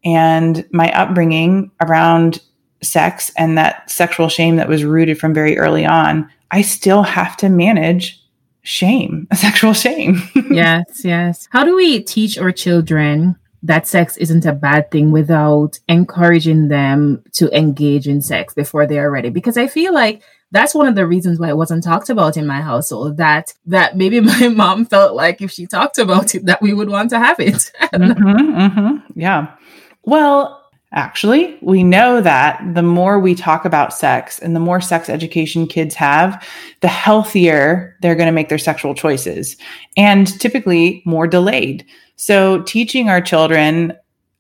and 0.05 0.67
my 0.73 0.91
upbringing 0.93 1.71
around 1.81 2.41
sex 2.83 3.31
and 3.37 3.59
that 3.59 3.91
sexual 3.91 4.29
shame 4.29 4.57
that 4.57 4.69
was 4.69 4.85
rooted 4.85 5.19
from 5.19 5.35
very 5.35 5.59
early 5.59 5.85
on, 5.85 6.29
I 6.51 6.63
still 6.63 7.03
have 7.03 7.37
to 7.39 7.49
manage 7.49 8.21
shame, 8.63 9.29
sexual 9.35 9.75
shame. 9.75 10.23
yes, 10.51 11.05
yes. 11.05 11.49
How 11.51 11.65
do 11.65 11.77
we 11.77 12.03
teach 12.03 12.39
our 12.39 12.53
children 12.53 13.37
that 13.63 13.87
sex 13.87 14.17
isn't 14.17 14.45
a 14.45 14.53
bad 14.53 14.91
thing 14.91 15.13
without 15.13 15.79
encouraging 15.89 16.69
them 16.69 17.23
to 17.33 17.57
engage 17.57 18.09
in 18.09 18.21
sex 18.21 18.55
before 18.55 18.87
they 18.87 18.99
are 18.99 19.11
ready? 19.11 19.31
Because 19.31 19.57
I 19.57 19.69
feel 19.69 19.95
like 19.95 20.23
that's 20.53 20.75
one 20.75 20.87
of 20.87 20.95
the 20.95 21.07
reasons 21.07 21.41
why 21.41 21.49
it 21.49 21.57
wasn't 21.57 21.83
talked 21.83 22.11
about 22.11 22.37
in 22.37 22.47
my 22.47 22.61
household 22.61 23.17
that 23.17 23.53
that 23.67 23.97
maybe 23.97 24.21
my 24.21 24.49
mom 24.49 24.87
felt 24.87 25.17
like 25.17 25.43
if 25.43 25.51
she 25.51 25.67
talked 25.67 25.99
about 25.99 26.35
it 26.35 26.47
that 26.47 26.63
we 26.63 26.73
would 26.73 26.89
want 26.89 27.11
to 27.11 27.19
have 27.19 27.41
it 27.41 27.55
mm-hmm, 27.83 28.59
mm-hmm. 28.61 29.19
yeah 29.19 29.57
well 30.05 30.61
actually 30.95 31.59
we 31.63 31.83
know 31.83 32.21
that 32.21 32.63
the 32.75 32.83
more 32.83 33.19
we 33.19 33.35
talk 33.35 33.65
about 33.65 33.95
sex 33.95 34.39
and 34.39 34.55
the 34.55 34.61
more 34.61 34.81
sex 34.81 35.09
education 35.09 35.67
kids 35.67 35.95
have 35.95 36.47
the 36.81 36.89
healthier 36.89 37.97
they're 38.03 38.15
going 38.15 38.27
to 38.27 38.33
make 38.33 38.51
their 38.51 38.59
sexual 38.59 38.95
choices 38.95 39.57
and 39.97 40.39
typically 40.39 41.03
more 41.07 41.27
delayed 41.27 41.85
so 42.23 42.63
teaching 42.63 43.09
our 43.09 43.21
children 43.21 43.93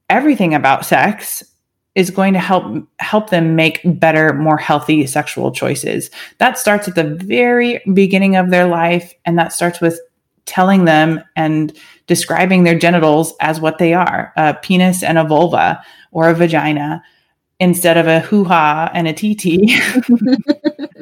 everything 0.09 0.55
about 0.55 0.87
sex 0.87 1.43
is 1.97 2.11
going 2.11 2.33
to 2.33 2.39
help 2.39 2.87
help 3.01 3.31
them 3.31 3.57
make 3.57 3.81
better 3.85 4.35
more 4.35 4.57
healthy 4.57 5.05
sexual 5.05 5.51
choices. 5.51 6.09
That 6.39 6.57
starts 6.57 6.87
at 6.87 6.95
the 6.95 7.03
very 7.03 7.83
beginning 7.93 8.37
of 8.37 8.51
their 8.51 8.69
life 8.69 9.13
and 9.25 9.37
that 9.37 9.53
starts 9.53 9.81
with 9.81 9.99
telling 10.45 10.85
them 10.85 11.25
and 11.35 11.77
describing 12.07 12.63
their 12.63 12.79
genitals 12.79 13.35
as 13.41 13.61
what 13.61 13.79
they 13.79 13.95
are 13.95 14.33
a 14.37 14.55
penis 14.55 15.03
and 15.03 15.19
a 15.19 15.25
vulva 15.25 15.83
or 16.13 16.29
a 16.29 16.35
vagina 16.35 17.03
instead 17.59 17.97
of 17.97 18.07
a 18.07 18.21
hoo-ha 18.21 18.93
and 18.95 19.09
a 19.09 19.13
tt 19.13 19.45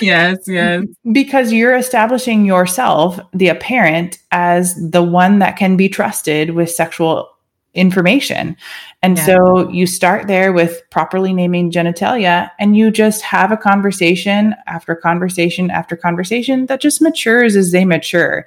yes 0.00 0.38
yes 0.46 0.84
because 1.12 1.52
you're 1.52 1.76
establishing 1.76 2.44
yourself 2.44 3.18
the 3.32 3.52
parent 3.54 4.18
as 4.30 4.74
the 4.90 5.02
one 5.02 5.38
that 5.38 5.56
can 5.56 5.76
be 5.76 5.88
trusted 5.88 6.50
with 6.50 6.70
sexual 6.70 7.30
information. 7.74 8.56
And 9.02 9.16
yeah. 9.16 9.26
so 9.26 9.68
you 9.70 9.86
start 9.86 10.26
there 10.26 10.52
with 10.52 10.82
properly 10.90 11.32
naming 11.32 11.70
genitalia 11.70 12.50
and 12.58 12.76
you 12.76 12.90
just 12.90 13.22
have 13.22 13.52
a 13.52 13.56
conversation 13.56 14.54
after 14.66 14.94
conversation 14.94 15.70
after 15.70 15.96
conversation 15.96 16.66
that 16.66 16.80
just 16.80 17.00
matures 17.00 17.56
as 17.56 17.70
they 17.72 17.84
mature. 17.84 18.46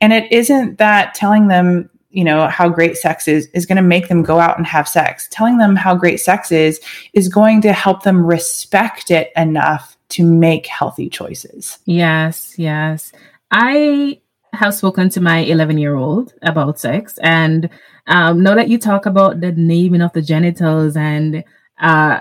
And 0.00 0.12
it 0.12 0.30
isn't 0.32 0.78
that 0.78 1.14
telling 1.14 1.48
them, 1.48 1.88
you 2.10 2.24
know, 2.24 2.48
how 2.48 2.68
great 2.68 2.96
sex 2.96 3.28
is 3.28 3.46
is 3.54 3.66
going 3.66 3.76
to 3.76 3.82
make 3.82 4.08
them 4.08 4.22
go 4.22 4.40
out 4.40 4.58
and 4.58 4.66
have 4.66 4.88
sex. 4.88 5.28
Telling 5.30 5.58
them 5.58 5.76
how 5.76 5.94
great 5.94 6.20
sex 6.20 6.52
is 6.52 6.80
is 7.12 7.28
going 7.28 7.60
to 7.62 7.72
help 7.72 8.02
them 8.02 8.24
respect 8.26 9.10
it 9.10 9.32
enough 9.36 9.96
to 10.14 10.24
make 10.24 10.66
healthy 10.66 11.08
choices. 11.08 11.78
Yes, 11.86 12.54
yes. 12.56 13.12
I 13.50 14.20
have 14.52 14.74
spoken 14.74 15.10
to 15.10 15.20
my 15.20 15.38
11 15.38 15.78
year 15.78 15.96
old 15.96 16.32
about 16.42 16.78
sex 16.78 17.18
and 17.18 17.68
um, 18.06 18.42
now 18.42 18.54
that 18.54 18.68
you 18.68 18.78
talk 18.78 19.06
about 19.06 19.40
the 19.40 19.52
naming 19.52 20.02
of 20.02 20.12
the 20.12 20.22
genitals 20.22 20.96
and 20.96 21.42
uh, 21.80 22.20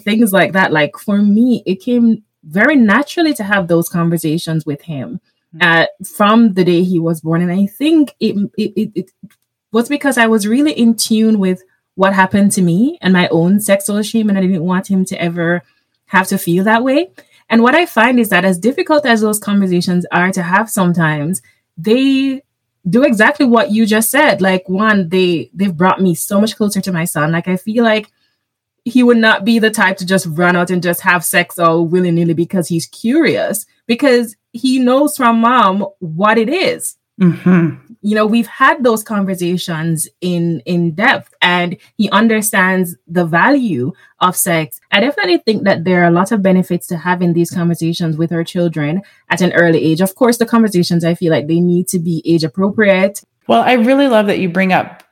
things 0.00 0.32
like 0.32 0.52
that, 0.52 0.72
like 0.72 0.96
for 0.96 1.18
me, 1.18 1.62
it 1.66 1.82
came 1.82 2.22
very 2.44 2.76
naturally 2.76 3.34
to 3.34 3.44
have 3.44 3.68
those 3.68 3.88
conversations 3.88 4.64
with 4.64 4.80
him 4.82 5.20
hmm. 5.52 5.58
uh, 5.60 5.86
from 6.16 6.54
the 6.54 6.64
day 6.64 6.82
he 6.82 6.98
was 6.98 7.20
born. 7.20 7.42
And 7.42 7.52
I 7.52 7.66
think 7.66 8.14
it, 8.20 8.36
it, 8.56 8.72
it, 8.76 8.92
it 8.94 9.10
was 9.72 9.88
because 9.88 10.16
I 10.16 10.26
was 10.26 10.46
really 10.46 10.72
in 10.72 10.96
tune 10.96 11.38
with 11.38 11.62
what 11.96 12.14
happened 12.14 12.52
to 12.52 12.62
me 12.62 12.96
and 13.02 13.12
my 13.12 13.28
own 13.28 13.60
sexual 13.60 14.00
shame, 14.02 14.28
and 14.28 14.38
I 14.38 14.40
didn't 14.40 14.64
want 14.64 14.88
him 14.88 15.04
to 15.06 15.20
ever 15.20 15.64
have 16.08 16.26
to 16.28 16.38
feel 16.38 16.64
that 16.64 16.84
way. 16.84 17.10
And 17.48 17.62
what 17.62 17.74
I 17.74 17.86
find 17.86 18.20
is 18.20 18.28
that 18.28 18.44
as 18.44 18.58
difficult 18.58 19.06
as 19.06 19.20
those 19.22 19.38
conversations 19.38 20.04
are 20.12 20.30
to 20.32 20.42
have 20.42 20.68
sometimes, 20.68 21.40
they 21.76 22.42
do 22.88 23.04
exactly 23.04 23.46
what 23.46 23.70
you 23.70 23.86
just 23.86 24.10
said. 24.10 24.40
Like 24.42 24.68
one, 24.68 25.08
they 25.08 25.50
they've 25.54 25.74
brought 25.74 26.00
me 26.00 26.14
so 26.14 26.40
much 26.40 26.56
closer 26.56 26.80
to 26.80 26.92
my 26.92 27.04
son. 27.04 27.32
Like 27.32 27.48
I 27.48 27.56
feel 27.56 27.84
like 27.84 28.10
he 28.84 29.02
would 29.02 29.16
not 29.16 29.44
be 29.44 29.58
the 29.58 29.70
type 29.70 29.96
to 29.98 30.06
just 30.06 30.26
run 30.30 30.56
out 30.56 30.70
and 30.70 30.82
just 30.82 31.02
have 31.02 31.24
sex 31.24 31.58
all 31.58 31.86
willy 31.86 32.10
nilly 32.10 32.34
because 32.34 32.68
he's 32.68 32.86
curious, 32.86 33.66
because 33.86 34.36
he 34.52 34.78
knows 34.78 35.16
from 35.16 35.40
mom 35.40 35.86
what 36.00 36.38
it 36.38 36.48
is. 36.48 36.97
Mm-hmm. 37.20 37.92
You 38.00 38.14
know 38.14 38.26
we've 38.26 38.46
had 38.46 38.84
those 38.84 39.02
conversations 39.02 40.08
in 40.20 40.60
in 40.66 40.94
depth 40.94 41.34
and 41.42 41.76
he 41.96 42.08
understands 42.10 42.96
the 43.08 43.24
value 43.24 43.92
of 44.20 44.36
sex. 44.36 44.80
I 44.92 45.00
definitely 45.00 45.38
think 45.38 45.64
that 45.64 45.84
there 45.84 46.02
are 46.02 46.08
a 46.08 46.12
lot 46.12 46.30
of 46.30 46.42
benefits 46.42 46.86
to 46.88 46.96
having 46.96 47.32
these 47.32 47.50
conversations 47.50 48.16
with 48.16 48.30
our 48.32 48.44
children 48.44 49.02
at 49.30 49.40
an 49.40 49.52
early 49.52 49.84
age. 49.84 50.00
Of 50.00 50.14
course 50.14 50.38
the 50.38 50.46
conversations 50.46 51.04
i 51.04 51.14
feel 51.14 51.32
like 51.32 51.48
they 51.48 51.60
need 51.60 51.88
to 51.88 51.98
be 51.98 52.22
age 52.24 52.44
appropriate. 52.44 53.22
Well 53.48 53.62
i 53.62 53.72
really 53.72 54.06
love 54.06 54.26
that 54.28 54.38
you 54.38 54.48
bring 54.48 54.72
up 54.72 55.02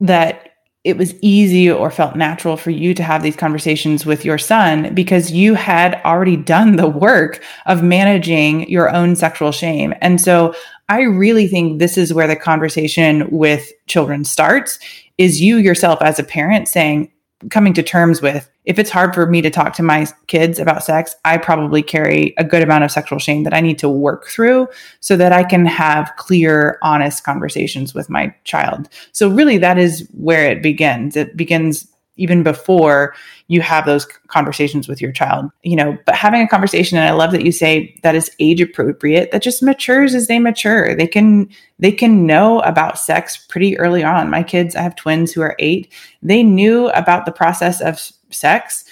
that 0.00 0.48
it 0.84 0.96
was 0.96 1.14
easy 1.22 1.70
or 1.70 1.90
felt 1.90 2.16
natural 2.16 2.56
for 2.56 2.70
you 2.70 2.92
to 2.92 3.04
have 3.04 3.22
these 3.22 3.36
conversations 3.36 4.04
with 4.04 4.24
your 4.24 4.38
son 4.38 4.92
because 4.94 5.30
you 5.30 5.54
had 5.54 6.00
already 6.04 6.36
done 6.36 6.74
the 6.74 6.88
work 6.88 7.42
of 7.66 7.84
managing 7.84 8.68
your 8.68 8.92
own 8.92 9.14
sexual 9.14 9.52
shame. 9.52 9.94
And 10.00 10.20
so 10.20 10.54
I 10.92 11.04
really 11.04 11.48
think 11.48 11.78
this 11.78 11.96
is 11.96 12.12
where 12.12 12.28
the 12.28 12.36
conversation 12.36 13.26
with 13.30 13.72
children 13.86 14.26
starts 14.26 14.78
is 15.16 15.40
you 15.40 15.56
yourself 15.56 16.02
as 16.02 16.18
a 16.18 16.22
parent 16.22 16.68
saying, 16.68 17.10
coming 17.48 17.72
to 17.72 17.82
terms 17.82 18.20
with 18.20 18.50
if 18.66 18.78
it's 18.78 18.90
hard 18.90 19.14
for 19.14 19.26
me 19.26 19.40
to 19.40 19.48
talk 19.48 19.72
to 19.76 19.82
my 19.82 20.06
kids 20.26 20.58
about 20.58 20.84
sex, 20.84 21.14
I 21.24 21.38
probably 21.38 21.82
carry 21.82 22.34
a 22.36 22.44
good 22.44 22.62
amount 22.62 22.84
of 22.84 22.90
sexual 22.90 23.18
shame 23.18 23.42
that 23.44 23.54
I 23.54 23.62
need 23.62 23.78
to 23.78 23.88
work 23.88 24.26
through 24.26 24.68
so 25.00 25.16
that 25.16 25.32
I 25.32 25.44
can 25.44 25.64
have 25.64 26.12
clear, 26.18 26.78
honest 26.82 27.24
conversations 27.24 27.94
with 27.94 28.10
my 28.10 28.34
child. 28.44 28.90
So, 29.12 29.30
really, 29.30 29.56
that 29.58 29.78
is 29.78 30.06
where 30.12 30.44
it 30.44 30.62
begins. 30.62 31.16
It 31.16 31.38
begins 31.38 31.88
even 32.16 32.42
before 32.42 33.14
you 33.48 33.60
have 33.60 33.86
those 33.86 34.06
conversations 34.28 34.86
with 34.88 35.00
your 35.00 35.12
child 35.12 35.50
you 35.62 35.76
know 35.76 35.96
but 36.06 36.14
having 36.14 36.42
a 36.42 36.48
conversation 36.48 36.98
and 36.98 37.08
i 37.08 37.12
love 37.12 37.32
that 37.32 37.44
you 37.44 37.52
say 37.52 37.98
that 38.02 38.14
is 38.14 38.30
age 38.38 38.60
appropriate 38.60 39.30
that 39.30 39.42
just 39.42 39.62
matures 39.62 40.14
as 40.14 40.26
they 40.26 40.38
mature. 40.38 40.94
They 40.94 41.06
can 41.06 41.48
they 41.78 41.92
can 41.92 42.26
know 42.26 42.60
about 42.60 42.98
sex 42.98 43.36
pretty 43.48 43.78
early 43.78 44.04
on. 44.04 44.30
My 44.30 44.42
kids 44.42 44.76
i 44.76 44.82
have 44.82 44.96
twins 44.96 45.32
who 45.32 45.40
are 45.40 45.56
8 45.58 45.92
they 46.22 46.42
knew 46.42 46.88
about 46.90 47.26
the 47.26 47.32
process 47.32 47.80
of 47.80 48.00
sex 48.30 48.84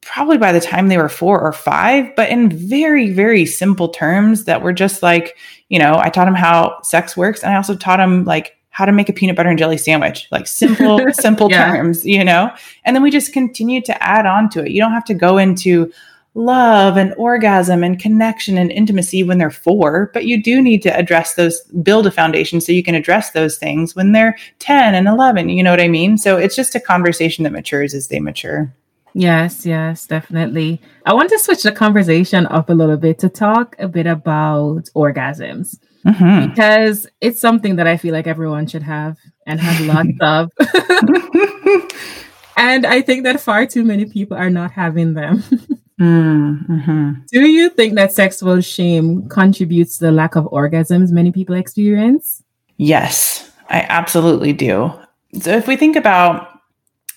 probably 0.00 0.36
by 0.36 0.52
the 0.52 0.60
time 0.60 0.88
they 0.88 0.98
were 0.98 1.08
4 1.08 1.40
or 1.40 1.52
5 1.52 2.16
but 2.16 2.28
in 2.28 2.50
very 2.50 3.10
very 3.10 3.46
simple 3.46 3.88
terms 3.88 4.44
that 4.44 4.62
were 4.62 4.72
just 4.72 5.02
like 5.02 5.36
you 5.68 5.78
know 5.78 5.96
i 5.98 6.10
taught 6.10 6.26
them 6.26 6.34
how 6.34 6.78
sex 6.82 7.16
works 7.16 7.42
and 7.42 7.52
i 7.52 7.56
also 7.56 7.76
taught 7.76 7.98
them 7.98 8.24
like 8.24 8.56
how 8.74 8.84
to 8.84 8.90
make 8.90 9.08
a 9.08 9.12
peanut 9.12 9.36
butter 9.36 9.48
and 9.48 9.56
jelly 9.56 9.78
sandwich, 9.78 10.26
like 10.32 10.48
simple, 10.48 11.00
simple 11.12 11.48
yeah. 11.48 11.70
terms, 11.70 12.04
you 12.04 12.24
know? 12.24 12.50
And 12.84 12.94
then 12.94 13.04
we 13.04 13.10
just 13.12 13.32
continue 13.32 13.80
to 13.82 14.02
add 14.02 14.26
on 14.26 14.50
to 14.50 14.64
it. 14.64 14.72
You 14.72 14.80
don't 14.80 14.90
have 14.90 15.04
to 15.04 15.14
go 15.14 15.38
into 15.38 15.92
love 16.34 16.96
and 16.96 17.14
orgasm 17.16 17.84
and 17.84 18.00
connection 18.00 18.58
and 18.58 18.72
intimacy 18.72 19.22
when 19.22 19.38
they're 19.38 19.48
four, 19.48 20.10
but 20.12 20.24
you 20.24 20.42
do 20.42 20.60
need 20.60 20.82
to 20.82 20.88
address 20.88 21.34
those, 21.34 21.60
build 21.84 22.04
a 22.08 22.10
foundation 22.10 22.60
so 22.60 22.72
you 22.72 22.82
can 22.82 22.96
address 22.96 23.30
those 23.30 23.56
things 23.58 23.94
when 23.94 24.10
they're 24.10 24.36
10 24.58 24.96
and 24.96 25.06
11. 25.06 25.50
You 25.50 25.62
know 25.62 25.70
what 25.70 25.80
I 25.80 25.86
mean? 25.86 26.18
So 26.18 26.36
it's 26.36 26.56
just 26.56 26.74
a 26.74 26.80
conversation 26.80 27.44
that 27.44 27.52
matures 27.52 27.94
as 27.94 28.08
they 28.08 28.18
mature. 28.18 28.74
Yes, 29.12 29.64
yes, 29.64 30.04
definitely. 30.08 30.82
I 31.06 31.14
want 31.14 31.30
to 31.30 31.38
switch 31.38 31.62
the 31.62 31.70
conversation 31.70 32.48
up 32.48 32.68
a 32.68 32.74
little 32.74 32.96
bit 32.96 33.20
to 33.20 33.28
talk 33.28 33.76
a 33.78 33.86
bit 33.86 34.08
about 34.08 34.90
orgasms 34.96 35.78
mm-hmm. 36.04 36.48
because 36.48 37.06
it's 37.20 37.40
something 37.40 37.76
that 37.76 37.86
I 37.86 37.96
feel 37.96 38.12
like 38.12 38.26
everyone 38.26 38.66
should 38.66 38.82
have 38.82 39.16
and 39.46 39.60
have 39.60 39.86
lots 39.86 40.08
of. 40.20 40.50
and 42.56 42.86
I 42.86 43.02
think 43.02 43.24
that 43.24 43.40
far 43.40 43.66
too 43.66 43.84
many 43.84 44.06
people 44.06 44.36
are 44.36 44.50
not 44.50 44.72
having 44.72 45.14
them. 45.14 45.38
mm-hmm. 46.00 47.12
Do 47.30 47.48
you 47.48 47.70
think 47.70 47.94
that 47.94 48.12
sexual 48.12 48.60
shame 48.60 49.28
contributes 49.28 49.98
to 49.98 50.06
the 50.06 50.12
lack 50.12 50.36
of 50.36 50.44
orgasms 50.46 51.10
many 51.10 51.32
people 51.32 51.54
experience? 51.54 52.42
Yes, 52.76 53.50
I 53.68 53.86
absolutely 53.88 54.52
do. 54.52 54.92
So 55.40 55.50
if 55.50 55.66
we 55.66 55.76
think 55.76 55.96
about 55.96 56.53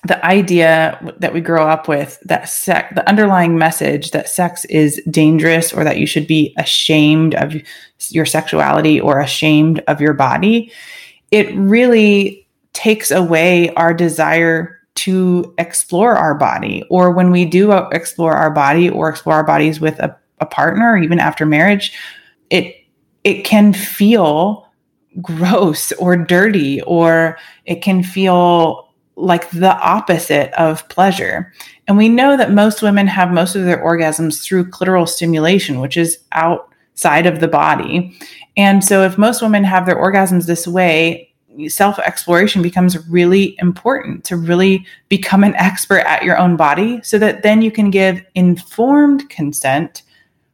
the 0.05 0.23
idea 0.25 1.15
that 1.19 1.33
we 1.33 1.41
grow 1.41 1.67
up 1.67 1.87
with 1.87 2.19
that 2.23 2.47
sex, 2.49 2.93
the 2.95 3.07
underlying 3.09 3.57
message 3.57 4.11
that 4.11 4.29
sex 4.29 4.63
is 4.65 5.01
dangerous 5.09 5.73
or 5.73 5.83
that 5.83 5.97
you 5.97 6.05
should 6.05 6.27
be 6.27 6.53
ashamed 6.57 7.35
of 7.35 7.55
your 8.09 8.25
sexuality 8.25 8.99
or 8.99 9.19
ashamed 9.19 9.83
of 9.87 9.99
your 9.99 10.13
body, 10.13 10.71
it 11.31 11.53
really 11.55 12.47
takes 12.73 13.09
away 13.11 13.73
our 13.73 13.93
desire 13.93 14.79
to 14.95 15.53
explore 15.57 16.15
our 16.15 16.35
body. 16.35 16.83
Or 16.89 17.11
when 17.11 17.31
we 17.31 17.45
do 17.45 17.71
explore 17.71 18.33
our 18.33 18.51
body 18.51 18.89
or 18.89 19.09
explore 19.09 19.35
our 19.35 19.43
bodies 19.43 19.79
with 19.79 19.99
a, 19.99 20.15
a 20.39 20.45
partner, 20.45 20.97
even 20.97 21.19
after 21.19 21.45
marriage, 21.45 21.91
it 22.49 22.75
it 23.23 23.43
can 23.43 23.73
feel 23.73 24.67
gross 25.21 25.91
or 25.93 26.15
dirty 26.15 26.81
or 26.83 27.37
it 27.65 27.81
can 27.81 28.03
feel 28.03 28.86
like 29.17 29.49
the 29.49 29.75
opposite 29.79 30.53
of 30.53 30.87
pleasure. 30.89 31.51
And 31.87 31.97
we 31.97 32.07
know 32.07 32.37
that 32.37 32.51
most 32.51 32.81
women 32.81 33.07
have 33.07 33.31
most 33.31 33.55
of 33.55 33.65
their 33.65 33.83
orgasms 33.83 34.43
through 34.43 34.69
clitoral 34.69 35.09
stimulation, 35.09 35.79
which 35.79 35.97
is 35.97 36.19
outside 36.33 37.25
of 37.25 37.39
the 37.39 37.47
body. 37.47 38.17
And 38.55 38.83
so 38.83 39.03
if 39.03 39.17
most 39.17 39.41
women 39.41 39.63
have 39.63 39.87
their 39.87 39.95
orgasms 39.95 40.45
this 40.45 40.67
way, 40.67 41.33
self 41.67 41.97
exploration 41.97 42.61
becomes 42.61 43.07
really 43.09 43.55
important 43.59 44.23
to 44.25 44.37
really 44.37 44.85
become 45.09 45.43
an 45.43 45.55
expert 45.55 46.01
at 46.01 46.23
your 46.23 46.37
own 46.37 46.55
body 46.55 47.01
so 47.01 47.17
that 47.17 47.41
then 47.41 47.63
you 47.63 47.71
can 47.71 47.89
give 47.89 48.23
informed 48.35 49.27
consent 49.31 50.03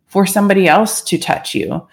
for 0.08 0.26
somebody 0.26 0.70
else 0.70 1.02
to 1.02 1.18
touch 1.18 1.54
you. 1.54 1.86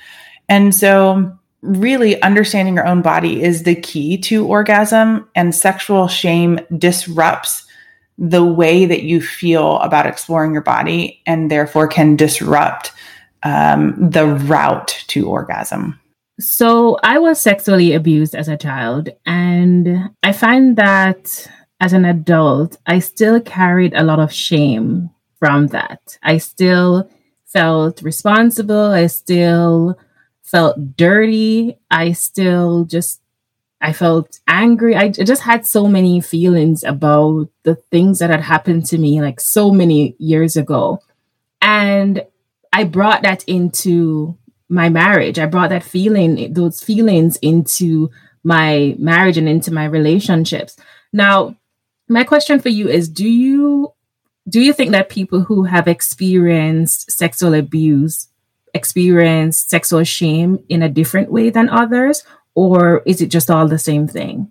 And 0.48 0.72
so, 0.72 1.36
really 1.62 2.21
understanding 2.23 2.75
your 2.75 2.87
own 2.87 3.02
body 3.02 3.43
is 3.43 3.62
the 3.62 3.75
key 3.75 4.17
to 4.19 4.47
orgasm, 4.47 5.29
and 5.35 5.55
sexual 5.55 6.09
shame 6.09 6.61
disrupts 6.76 7.67
the 8.19 8.45
way 8.45 8.85
that 8.85 9.02
you 9.02 9.21
feel 9.23 9.79
about 9.79 10.07
exploring 10.07 10.52
your 10.52 10.62
body 10.62 11.23
and 11.26 11.50
therefore 11.50 11.88
can 11.88 12.17
disrupt 12.17 12.93
um, 13.43 14.11
the 14.11 14.26
route 14.26 15.05
to 15.09 15.29
orgasm. 15.29 15.99
So 16.38 16.99
I 17.02 17.19
was 17.19 17.40
sexually 17.40 17.93
abused 17.93 18.35
as 18.35 18.49
a 18.49 18.57
child, 18.57 19.11
and 19.26 20.11
I 20.23 20.33
find 20.33 20.76
that 20.76 21.50
as 21.81 21.93
an 21.93 22.05
adult, 22.05 22.76
I 22.87 22.99
still 22.99 23.40
carried 23.40 23.95
a 23.95 24.05
lot 24.05 24.21
of 24.21 24.33
shame 24.33 25.11
from 25.38 25.69
that. 25.69 26.19
I 26.23 26.38
still 26.38 27.11
felt 27.47 28.02
responsible. 28.02 28.93
I 28.93 29.07
still 29.07 29.99
felt 30.50 30.97
dirty. 30.97 31.78
I 31.90 32.12
still 32.12 32.85
just, 32.85 33.21
I 33.80 33.92
felt 33.92 34.40
angry. 34.47 34.97
I 34.97 35.09
just 35.09 35.42
had 35.42 35.64
so 35.66 35.87
many 35.87 36.21
feelings 36.21 36.83
about 36.85 37.49
the 37.62 37.76
things 37.76 38.19
that 38.19 38.30
had 38.30 38.40
happened 38.40 38.87
to 38.87 38.99
me 38.99 39.21
like 39.23 39.40
so 39.40 39.71
many 39.71 40.16
years 40.19 40.57
ago. 40.57 41.00
And 41.62 42.25
I 42.73 42.85
brought 42.85 43.23
that 43.23 43.45
into 43.45 44.37
my 44.69 44.88
marriage. 44.88 45.38
I 45.38 45.47
brought 45.47 45.71
that 45.71 45.85
feeling, 45.85 46.52
those 46.52 46.83
feelings 46.83 47.37
into 47.37 48.11
my 48.42 48.95
marriage 48.99 49.37
and 49.37 49.49
into 49.49 49.73
my 49.73 49.85
relationships. 49.85 50.76
Now, 51.12 51.57
my 52.09 52.25
question 52.25 52.61
for 52.61 52.71
you 52.71 52.88
is 52.88 53.09
do 53.09 53.28
you 53.28 53.92
do 54.49 54.61
you 54.61 54.73
think 54.73 54.90
that 54.92 55.11
people 55.11 55.42
who 55.42 55.64
have 55.64 55.87
experienced 55.87 57.12
sexual 57.12 57.54
abuse 57.54 58.29
experience 58.74 59.58
sexual 59.58 60.04
shame 60.04 60.58
in 60.68 60.82
a 60.82 60.88
different 60.88 61.30
way 61.30 61.50
than 61.50 61.68
others 61.68 62.24
or 62.54 63.02
is 63.06 63.20
it 63.20 63.28
just 63.28 63.50
all 63.50 63.66
the 63.66 63.78
same 63.78 64.06
thing? 64.06 64.50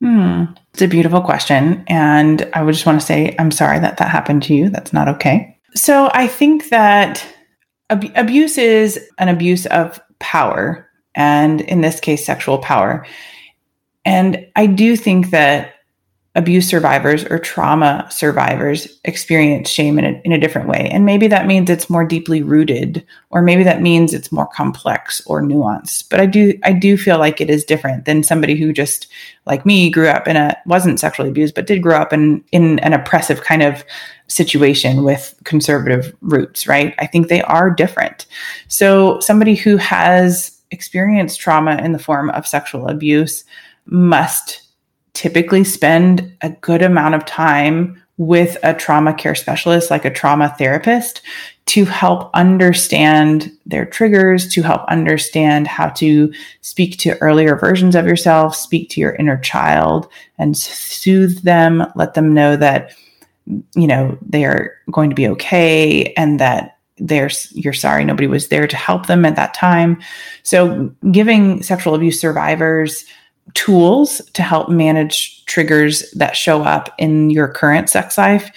Hmm. 0.00 0.44
It's 0.72 0.82
a 0.82 0.88
beautiful 0.88 1.20
question. 1.20 1.84
And 1.86 2.48
I 2.54 2.62
would 2.62 2.72
just 2.72 2.86
want 2.86 3.00
to 3.00 3.06
say, 3.06 3.34
I'm 3.38 3.50
sorry 3.50 3.78
that 3.78 3.98
that 3.98 4.08
happened 4.08 4.42
to 4.44 4.54
you. 4.54 4.70
That's 4.70 4.92
not 4.92 5.08
okay. 5.08 5.58
So 5.74 6.10
I 6.14 6.26
think 6.26 6.70
that 6.70 7.24
ab- 7.90 8.12
abuse 8.14 8.56
is 8.56 8.98
an 9.18 9.28
abuse 9.28 9.66
of 9.66 10.00
power, 10.18 10.88
and 11.14 11.60
in 11.60 11.80
this 11.80 12.00
case, 12.00 12.24
sexual 12.24 12.58
power. 12.58 13.06
And 14.04 14.46
I 14.56 14.66
do 14.66 14.96
think 14.96 15.30
that 15.30 15.74
abuse 16.36 16.68
survivors 16.68 17.24
or 17.24 17.40
trauma 17.40 18.06
survivors 18.08 19.00
experience 19.04 19.68
shame 19.68 19.98
in 19.98 20.04
a, 20.04 20.20
in 20.24 20.30
a 20.30 20.38
different 20.38 20.68
way. 20.68 20.88
And 20.92 21.04
maybe 21.04 21.26
that 21.26 21.46
means 21.46 21.68
it's 21.68 21.90
more 21.90 22.04
deeply 22.04 22.40
rooted, 22.40 23.04
or 23.30 23.42
maybe 23.42 23.64
that 23.64 23.82
means 23.82 24.14
it's 24.14 24.30
more 24.30 24.46
complex 24.46 25.20
or 25.26 25.42
nuanced. 25.42 26.08
But 26.08 26.20
I 26.20 26.26
do 26.26 26.56
I 26.62 26.72
do 26.72 26.96
feel 26.96 27.18
like 27.18 27.40
it 27.40 27.50
is 27.50 27.64
different 27.64 28.04
than 28.04 28.22
somebody 28.22 28.54
who 28.54 28.72
just 28.72 29.08
like 29.44 29.66
me 29.66 29.90
grew 29.90 30.06
up 30.06 30.28
in 30.28 30.36
a 30.36 30.56
wasn't 30.66 31.00
sexually 31.00 31.30
abused, 31.30 31.56
but 31.56 31.66
did 31.66 31.82
grow 31.82 31.96
up 31.96 32.12
in 32.12 32.44
in 32.52 32.78
an 32.78 32.92
oppressive 32.92 33.42
kind 33.42 33.64
of 33.64 33.84
situation 34.28 35.02
with 35.02 35.34
conservative 35.42 36.14
roots, 36.20 36.68
right? 36.68 36.94
I 37.00 37.06
think 37.06 37.26
they 37.26 37.42
are 37.42 37.70
different. 37.70 38.26
So 38.68 39.18
somebody 39.18 39.56
who 39.56 39.76
has 39.78 40.56
experienced 40.70 41.40
trauma 41.40 41.76
in 41.78 41.90
the 41.90 41.98
form 41.98 42.30
of 42.30 42.46
sexual 42.46 42.86
abuse 42.86 43.42
must 43.86 44.62
typically 45.14 45.64
spend 45.64 46.36
a 46.42 46.50
good 46.50 46.82
amount 46.82 47.14
of 47.14 47.24
time 47.24 48.00
with 48.16 48.58
a 48.62 48.74
trauma 48.74 49.14
care 49.14 49.34
specialist, 49.34 49.90
like 49.90 50.04
a 50.04 50.10
trauma 50.10 50.54
therapist, 50.58 51.22
to 51.64 51.86
help 51.86 52.30
understand 52.34 53.50
their 53.64 53.86
triggers, 53.86 54.52
to 54.52 54.60
help 54.60 54.84
understand 54.88 55.66
how 55.66 55.88
to 55.88 56.30
speak 56.60 56.98
to 56.98 57.16
earlier 57.22 57.56
versions 57.56 57.94
of 57.94 58.06
yourself, 58.06 58.54
speak 58.54 58.90
to 58.90 59.00
your 59.00 59.14
inner 59.14 59.38
child, 59.38 60.06
and 60.36 60.56
soothe 60.56 61.40
them, 61.44 61.86
let 61.96 62.12
them 62.12 62.34
know 62.34 62.56
that, 62.56 62.94
you 63.74 63.86
know, 63.86 64.18
they 64.20 64.44
are 64.44 64.74
going 64.90 65.08
to 65.08 65.16
be 65.16 65.28
okay 65.28 66.12
and 66.14 66.38
that 66.40 66.76
there's 66.98 67.50
you're 67.52 67.72
sorry 67.72 68.04
nobody 68.04 68.26
was 68.26 68.48
there 68.48 68.66
to 68.66 68.76
help 68.76 69.06
them 69.06 69.24
at 69.24 69.36
that 69.36 69.54
time. 69.54 69.98
So 70.42 70.94
giving 71.10 71.62
sexual 71.62 71.94
abuse 71.94 72.20
survivors 72.20 73.06
tools 73.54 74.20
to 74.34 74.42
help 74.42 74.68
manage 74.68 75.44
triggers 75.46 76.10
that 76.12 76.36
show 76.36 76.62
up 76.62 76.94
in 76.98 77.30
your 77.30 77.48
current 77.48 77.90
sex 77.90 78.16
life 78.16 78.50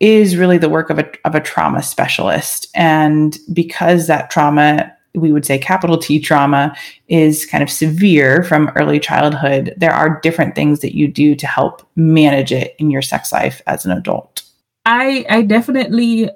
is 0.00 0.36
really 0.36 0.58
the 0.58 0.68
work 0.68 0.90
of 0.90 0.98
a, 0.98 1.08
of 1.24 1.34
a 1.34 1.40
trauma 1.40 1.82
specialist. 1.82 2.68
And 2.74 3.38
because 3.52 4.06
that 4.06 4.30
trauma, 4.30 4.92
we 5.14 5.30
would 5.30 5.44
say 5.44 5.58
capital 5.58 5.98
T 5.98 6.18
trauma, 6.18 6.74
is 7.08 7.44
kind 7.44 7.62
of 7.62 7.70
severe 7.70 8.42
from 8.42 8.70
early 8.76 8.98
childhood, 8.98 9.74
there 9.76 9.92
are 9.92 10.20
different 10.20 10.54
things 10.54 10.80
that 10.80 10.96
you 10.96 11.06
do 11.06 11.34
to 11.34 11.46
help 11.46 11.86
manage 11.96 12.52
it 12.52 12.74
in 12.78 12.90
your 12.90 13.02
sex 13.02 13.30
life 13.30 13.60
as 13.66 13.84
an 13.84 13.92
adult. 13.92 14.42
I, 14.86 15.26
I 15.28 15.42
definitely 15.42 16.30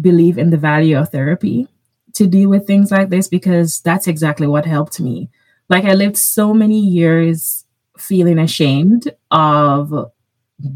believe 0.00 0.38
in 0.38 0.50
the 0.50 0.58
value 0.58 0.98
of 0.98 1.08
therapy 1.08 1.68
to 2.14 2.26
deal 2.26 2.50
with 2.50 2.66
things 2.66 2.90
like 2.90 3.08
this 3.08 3.28
because 3.28 3.80
that's 3.80 4.06
exactly 4.06 4.46
what 4.46 4.66
helped 4.66 5.00
me. 5.00 5.30
Like 5.72 5.86
I 5.86 5.94
lived 5.94 6.18
so 6.18 6.52
many 6.52 6.78
years 6.78 7.64
feeling 7.96 8.38
ashamed 8.38 9.10
of 9.30 10.12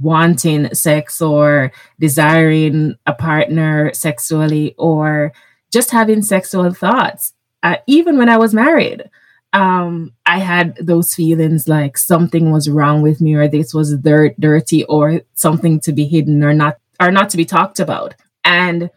wanting 0.00 0.72
sex 0.72 1.20
or 1.20 1.70
desiring 2.00 2.94
a 3.04 3.12
partner 3.12 3.92
sexually 3.92 4.74
or 4.78 5.34
just 5.70 5.90
having 5.90 6.22
sexual 6.22 6.72
thoughts. 6.72 7.34
Uh, 7.62 7.76
even 7.86 8.16
when 8.16 8.30
I 8.30 8.38
was 8.38 8.54
married, 8.54 9.10
um, 9.52 10.14
I 10.24 10.38
had 10.38 10.78
those 10.80 11.14
feelings 11.14 11.68
like 11.68 11.98
something 11.98 12.50
was 12.50 12.70
wrong 12.70 13.02
with 13.02 13.20
me, 13.20 13.34
or 13.34 13.48
this 13.48 13.74
was 13.74 13.98
dirt, 13.98 14.34
dirty, 14.40 14.84
or 14.84 15.20
something 15.34 15.78
to 15.80 15.92
be 15.92 16.06
hidden, 16.06 16.42
or 16.42 16.54
not, 16.54 16.78
or 16.98 17.10
not 17.10 17.28
to 17.30 17.36
be 17.36 17.44
talked 17.44 17.80
about. 17.80 18.14
And 18.44 18.88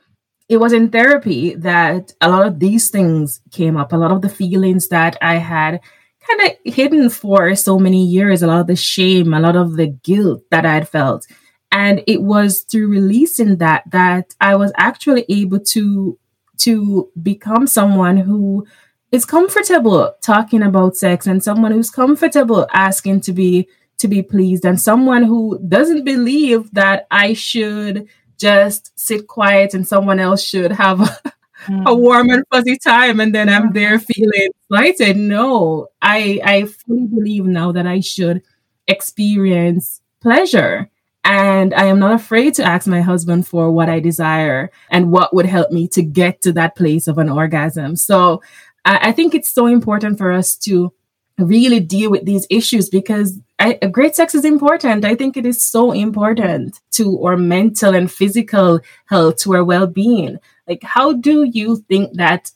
it 0.50 0.58
was 0.58 0.74
in 0.74 0.90
therapy 0.90 1.54
that 1.56 2.12
a 2.22 2.30
lot 2.30 2.48
of 2.48 2.60
these 2.60 2.90
things 2.90 3.40
came 3.52 3.78
up, 3.78 3.94
a 3.94 3.98
lot 3.98 4.12
of 4.12 4.24
the 4.24 4.30
feelings 4.30 4.88
that 4.90 5.16
I 5.22 5.36
had 5.36 5.80
kind 6.28 6.50
of 6.50 6.74
hidden 6.74 7.10
for 7.10 7.56
so 7.56 7.78
many 7.78 8.04
years, 8.04 8.42
a 8.42 8.48
lot 8.48 8.62
of 8.62 8.68
the 8.68 8.76
shame, 8.76 9.34
a 9.34 9.40
lot 9.40 9.56
of 9.56 9.78
the 9.78 9.88
guilt 9.88 10.44
that 10.50 10.66
I 10.66 10.74
had 10.74 10.90
felt. 10.90 11.26
And 11.72 12.02
it 12.08 12.24
was 12.24 12.62
through 12.62 12.88
releasing 12.88 13.58
that 13.58 13.84
that 13.92 14.34
I 14.42 14.56
was 14.56 14.74
actually 14.76 15.24
able 15.30 15.60
to 15.60 16.18
to 16.60 17.10
become 17.22 17.68
someone 17.68 18.18
who 18.18 18.66
is 19.12 19.26
comfortable 19.26 20.14
talking 20.22 20.64
about 20.64 20.98
sex 20.98 21.28
and 21.28 21.44
someone 21.44 21.72
who's 21.72 21.92
comfortable 21.92 22.68
asking 22.74 23.22
to 23.22 23.34
be 23.34 23.68
to 24.00 24.08
be 24.08 24.24
pleased 24.24 24.66
and 24.66 24.82
someone 24.82 25.24
who 25.24 25.60
doesn't 25.68 26.06
believe 26.06 26.72
that 26.72 27.06
I 27.12 27.34
should 27.34 28.08
just 28.40 28.98
sit 28.98 29.28
quiet 29.28 29.74
and 29.74 29.88
someone 29.88 30.20
else 30.20 30.44
should 30.44 30.72
have 30.72 31.02
a, 31.02 31.34
mm. 31.68 31.86
a 31.86 31.94
warm 31.94 32.30
and 32.30 32.44
fuzzy 32.52 32.78
time 32.78 33.20
and 33.20 33.34
then 33.34 33.50
I'm 33.50 33.74
there 33.74 34.00
feeling 34.00 34.50
slighted. 34.68 35.18
No, 35.18 35.88
I 36.02 36.40
I 36.44 36.66
fully 36.66 37.08
believe 37.08 37.46
now 37.46 37.72
that 37.72 37.86
I 37.86 38.00
should 38.00 38.42
experience 38.88 40.02
pleasure. 40.22 40.90
And 41.26 41.74
I 41.74 41.86
am 41.86 42.00
not 42.00 42.14
afraid 42.14 42.56
to 42.56 42.64
ask 42.64 42.88
my 42.88 43.02
husband 43.02 43.46
for 43.46 43.70
what 43.72 43.90
I 43.90 44.00
desire 44.00 44.72
and 44.90 45.12
what 45.12 45.34
would 45.34 45.46
help 45.46 45.70
me 45.70 45.88
to 45.90 46.02
get 46.02 46.42
to 46.42 46.54
that 46.54 46.76
place 46.76 47.08
of 47.08 47.18
an 47.18 47.30
orgasm. 47.30 47.96
So 47.98 48.42
I, 48.86 49.10
I 49.10 49.12
think 49.12 49.36
it's 49.36 49.50
so 49.50 49.68
important 49.68 50.18
for 50.18 50.32
us 50.32 50.56
to 50.60 50.94
really 51.40 51.80
deal 51.80 52.12
with 52.12 52.26
these 52.26 52.46
issues 52.50 52.90
because 52.90 53.40
I, 53.60 53.74
great 53.92 54.16
sex 54.16 54.36
is 54.36 54.46
important. 54.46 55.06
I 55.06 55.16
think 55.16 55.36
it 55.36 55.46
is 55.46 55.62
so 55.62 55.92
important 55.92 56.80
to 56.92 57.24
our 57.24 57.38
mental 57.38 57.96
and 57.96 58.12
physical 58.12 58.80
health, 59.06 59.38
to 59.38 59.56
our 59.56 59.64
well 59.64 59.88
being. 59.88 60.40
Like, 60.68 60.84
how 60.84 61.14
do 61.14 61.44
you 61.44 61.78
think 61.90 62.14
that 62.14 62.52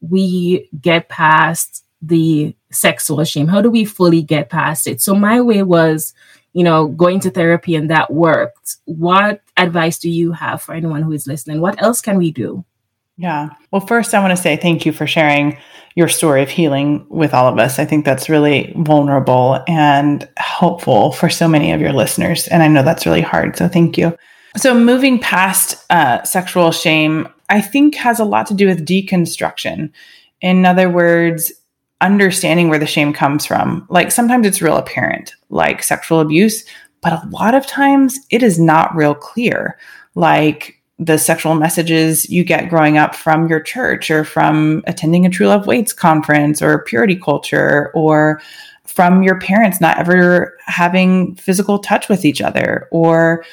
we 0.00 0.68
get 0.80 1.08
past 1.08 1.84
the 2.02 2.54
sexual 2.70 3.24
shame? 3.24 3.48
How 3.48 3.62
do 3.62 3.70
we 3.70 3.84
fully 3.84 4.22
get 4.22 4.50
past 4.50 4.86
it? 4.86 5.00
So, 5.00 5.14
my 5.14 5.40
way 5.40 5.62
was, 5.62 6.14
you 6.52 6.62
know, 6.62 6.88
going 6.88 7.20
to 7.20 7.30
therapy 7.30 7.74
and 7.74 7.90
that 7.90 8.12
worked. 8.12 8.76
What 8.84 9.40
advice 9.56 9.98
do 9.98 10.10
you 10.10 10.32
have 10.32 10.62
for 10.62 10.74
anyone 10.74 11.02
who 11.02 11.12
is 11.12 11.26
listening? 11.26 11.60
What 11.60 11.82
else 11.82 12.00
can 12.00 12.16
we 12.16 12.30
do? 12.30 12.64
Yeah. 13.16 13.50
Well, 13.70 13.86
first, 13.86 14.14
I 14.14 14.20
want 14.20 14.36
to 14.36 14.42
say 14.42 14.56
thank 14.56 14.84
you 14.84 14.92
for 14.92 15.06
sharing 15.06 15.56
your 15.94 16.08
story 16.08 16.42
of 16.42 16.50
healing 16.50 17.06
with 17.08 17.32
all 17.32 17.46
of 17.46 17.58
us. 17.58 17.78
I 17.78 17.84
think 17.84 18.04
that's 18.04 18.28
really 18.28 18.72
vulnerable 18.76 19.62
and 19.68 20.28
helpful 20.36 21.12
for 21.12 21.30
so 21.30 21.46
many 21.46 21.70
of 21.70 21.80
your 21.80 21.92
listeners. 21.92 22.48
And 22.48 22.62
I 22.62 22.68
know 22.68 22.82
that's 22.82 23.06
really 23.06 23.20
hard. 23.20 23.56
So 23.56 23.68
thank 23.68 23.96
you. 23.96 24.16
So, 24.56 24.72
moving 24.72 25.18
past 25.18 25.84
uh, 25.90 26.22
sexual 26.22 26.70
shame, 26.70 27.28
I 27.50 27.60
think 27.60 27.96
has 27.96 28.20
a 28.20 28.24
lot 28.24 28.46
to 28.48 28.54
do 28.54 28.66
with 28.66 28.86
deconstruction. 28.86 29.90
In 30.40 30.64
other 30.64 30.88
words, 30.88 31.52
understanding 32.00 32.68
where 32.68 32.78
the 32.78 32.86
shame 32.86 33.12
comes 33.12 33.46
from. 33.46 33.86
Like 33.88 34.12
sometimes 34.12 34.46
it's 34.46 34.62
real 34.62 34.76
apparent, 34.76 35.34
like 35.50 35.82
sexual 35.82 36.20
abuse, 36.20 36.64
but 37.00 37.12
a 37.12 37.28
lot 37.30 37.54
of 37.54 37.66
times 37.66 38.18
it 38.30 38.42
is 38.42 38.58
not 38.58 38.94
real 38.94 39.14
clear. 39.14 39.78
Like 40.14 40.80
the 40.98 41.18
sexual 41.18 41.54
messages 41.54 42.28
you 42.30 42.44
get 42.44 42.68
growing 42.68 42.98
up 42.98 43.14
from 43.14 43.48
your 43.48 43.60
church 43.60 44.10
or 44.10 44.24
from 44.24 44.82
attending 44.86 45.26
a 45.26 45.30
True 45.30 45.48
Love 45.48 45.66
Waits 45.66 45.92
conference 45.92 46.62
or 46.62 46.84
purity 46.84 47.16
culture 47.16 47.90
or 47.94 48.40
from 48.84 49.22
your 49.22 49.40
parents 49.40 49.80
not 49.80 49.98
ever 49.98 50.56
having 50.66 51.34
physical 51.34 51.78
touch 51.78 52.08
with 52.08 52.24
each 52.24 52.40
other. 52.40 52.88
Or 52.92 53.44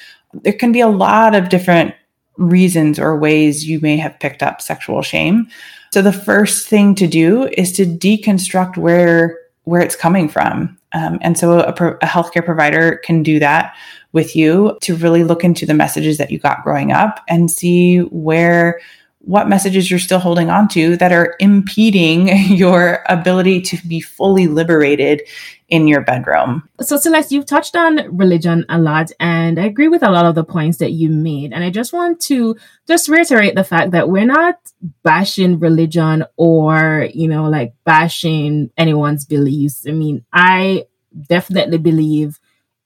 there 0.44 0.54
can 0.54 0.72
be 0.72 0.82
a 0.82 0.88
lot 0.88 1.34
of 1.34 1.50
different 1.50 1.96
reasons 2.38 3.00
or 3.00 3.18
ways 3.18 3.68
you 3.68 3.80
may 3.80 3.98
have 3.98 4.20
picked 4.20 4.44
up 4.44 4.62
sexual 4.62 5.02
shame. 5.02 5.48
So 5.92 6.02
the 6.02 6.14
first 6.14 6.68
thing 6.68 6.96
to 6.96 7.08
do 7.08 7.48
is 7.58 7.72
to 7.74 7.86
deconstruct 7.86 8.78
where 8.78 9.38
where 9.64 9.82
it's 9.82 9.96
coming 9.96 10.28
from. 10.28 10.78
Um, 10.94 11.20
and 11.22 11.38
so 11.38 11.60
a, 11.60 11.70
a 11.70 12.06
healthcare 12.06 12.44
provider 12.44 12.98
can 13.06 13.22
do 13.22 13.40
that 13.40 13.76
with 14.13 14.36
you 14.36 14.78
to 14.82 14.95
really 14.95 15.24
look 15.24 15.43
into 15.43 15.65
the 15.65 15.74
messages 15.74 16.17
that 16.17 16.32
you 16.32 16.39
got 16.39 16.63
growing 16.63 16.91
up 16.91 17.21
and 17.28 17.50
see 17.50 18.00
where 18.00 18.80
what 19.24 19.47
messages 19.47 19.89
you're 19.89 20.00
still 20.00 20.19
holding 20.19 20.50
on 20.50 20.67
to 20.67 20.97
that 20.97 21.12
are 21.12 21.36
impeding 21.39 22.28
your 22.47 23.04
ability 23.08 23.62
to 23.62 23.78
be 23.88 24.02
fully 24.02 24.47
liberated 24.47 25.21
in 25.69 25.88
your 25.88 26.02
bedroom. 26.02 26.67
So, 26.82 26.97
Celeste, 26.97 27.32
you've 27.32 27.45
touched 27.45 27.76
on 27.78 28.17
religion 28.17 28.65
a 28.67 28.78
lot, 28.78 29.12
and 29.19 29.58
I 29.58 29.65
agree 29.65 29.88
with 29.88 30.04
a 30.04 30.12
lot 30.12 30.26
of 30.26 30.36
the 30.36 30.43
points 30.43 30.80
that 30.80 30.91
you 30.91 31.10
made. 31.10 31.54
And 31.54 31.63
I 31.63 31.69
just 31.69 31.93
want 31.93 32.19
to 32.24 32.58
just 32.88 33.08
reiterate 33.08 33.56
the 33.56 33.63
fact 33.63 33.91
that 33.91 34.10
we're 34.10 34.26
not 34.26 34.56
bashing 35.04 35.60
religion 35.60 36.26
or, 36.36 37.08
you 37.13 37.30
know, 37.30 37.47
like 37.47 37.74
bashing 37.86 38.69
anyone's 38.76 39.24
beliefs. 39.24 39.86
I 39.88 39.91
mean, 39.91 40.26
I 40.34 40.88
definitely 41.30 41.78
believe 41.78 42.39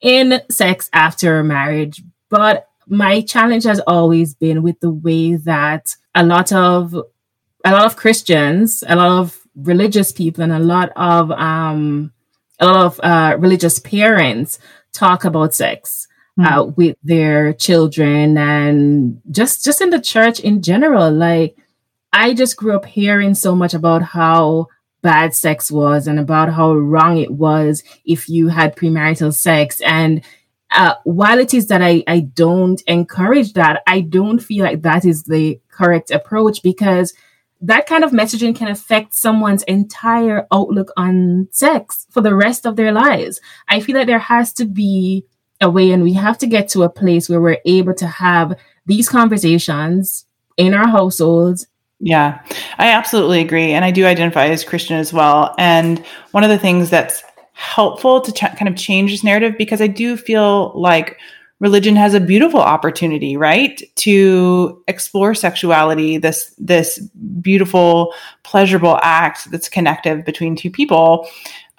in 0.06 0.40
sex 0.52 0.88
after 0.94 1.44
marriage, 1.44 2.04
but 2.30 2.70
my 2.88 3.22
challenge 3.22 3.64
has 3.64 3.80
always 3.88 4.36
been 4.36 4.62
with 4.62 4.80
the 4.80 4.92
way 4.92 5.36
that 5.36 5.96
a 6.14 6.24
lot 6.24 6.54
of 6.54 6.94
a 6.94 7.72
lot 7.72 7.88
of 7.88 7.96
Christians, 7.96 8.84
a 8.88 8.96
lot 8.96 9.20
of 9.20 9.42
religious 9.56 10.12
people, 10.12 10.44
and 10.44 10.54
a 10.54 10.60
lot 10.60 10.92
of 10.96 11.32
um, 11.32 12.14
a 12.60 12.68
lot 12.68 12.86
of 12.86 13.00
uh, 13.02 13.36
religious 13.40 13.80
parents 13.80 14.60
talk 14.94 15.26
about 15.26 15.56
sex 15.56 16.08
mm. 16.40 16.46
uh, 16.46 16.66
with 16.66 16.96
their 17.04 17.52
children 17.54 18.38
and 18.38 19.20
just 19.32 19.66
just 19.66 19.82
in 19.82 19.90
the 19.90 20.00
church 20.00 20.40
in 20.40 20.62
general. 20.62 21.12
Like 21.12 21.58
I 22.14 22.36
just 22.36 22.58
grew 22.58 22.76
up 22.76 22.86
hearing 22.86 23.34
so 23.34 23.56
much 23.56 23.74
about 23.74 24.04
how 24.04 24.68
bad 25.06 25.36
sex 25.36 25.72
was 25.72 26.08
and 26.08 26.20
about 26.20 26.52
how 26.52 26.74
wrong 26.74 27.18
it 27.18 27.30
was 27.30 27.84
if 28.06 28.28
you 28.28 28.48
had 28.48 28.76
premarital 28.76 29.32
sex 29.32 29.80
and 29.82 30.24
uh, 30.72 30.96
while 31.04 31.40
it 31.40 31.54
is 31.54 31.68
that 31.68 31.82
I, 31.82 32.04
I 32.08 32.22
don't 32.22 32.82
encourage 32.88 33.54
that, 33.54 33.84
I 33.88 34.02
don't 34.02 34.40
feel 34.40 34.66
like 34.66 34.82
that 34.82 35.06
is 35.06 35.24
the 35.24 35.62
correct 35.70 36.10
approach 36.12 36.64
because 36.64 37.14
that 37.62 37.86
kind 37.86 38.04
of 38.04 38.12
messaging 38.12 38.56
can 38.56 38.68
affect 38.68 39.14
someone's 39.14 39.64
entire 39.64 40.48
outlook 40.52 40.92
on 40.98 41.48
sex 41.52 42.08
for 42.10 42.22
the 42.22 42.36
rest 42.36 42.66
of 42.66 42.76
their 42.76 42.92
lives. 42.92 43.40
I 43.68 43.80
feel 43.80 43.96
like 43.96 44.08
there 44.08 44.20
has 44.20 44.52
to 44.54 44.66
be 44.66 45.26
a 45.62 45.70
way, 45.70 45.92
and 45.92 46.04
we 46.04 46.14
have 46.14 46.38
to 46.40 46.48
get 46.48 46.68
to 46.70 46.84
a 46.84 46.90
place 46.90 47.30
where 47.30 47.40
we're 47.40 47.62
able 47.66 47.94
to 47.94 48.08
have 48.08 48.58
these 48.86 49.08
conversations 49.08 50.26
in 50.58 50.74
our 50.74 50.88
households. 50.88 51.68
Yeah, 52.06 52.40
I 52.78 52.90
absolutely 52.90 53.42
agree. 53.42 53.72
And 53.72 53.84
I 53.84 53.90
do 53.90 54.06
identify 54.06 54.46
as 54.46 54.64
Christian 54.64 54.96
as 54.96 55.12
well. 55.12 55.56
And 55.58 56.06
one 56.32 56.44
of 56.44 56.52
the 56.52 56.58
things 56.60 56.92
that's 56.92 57.24
helpful 57.54 58.22
to 58.22 58.32
ch- 58.32 58.56
kind 58.56 58.68
of 58.68 58.76
change 58.76 59.10
this 59.10 59.24
narrative 59.24 59.56
because 59.58 59.82
I 59.82 59.88
do 59.88 60.16
feel 60.16 60.72
like 60.76 61.18
religion 61.60 61.96
has 61.96 62.14
a 62.14 62.20
beautiful 62.20 62.60
opportunity, 62.60 63.36
right, 63.36 63.82
to 63.96 64.84
explore 64.88 65.34
sexuality, 65.34 66.20
this 66.20 66.54
this 66.60 67.00
beautiful, 67.42 68.14
pleasurable 68.44 69.00
act 69.02 69.50
that's 69.50 69.68
connective 69.68 70.24
between 70.26 70.56
two 70.56 70.70
people. 70.70 71.28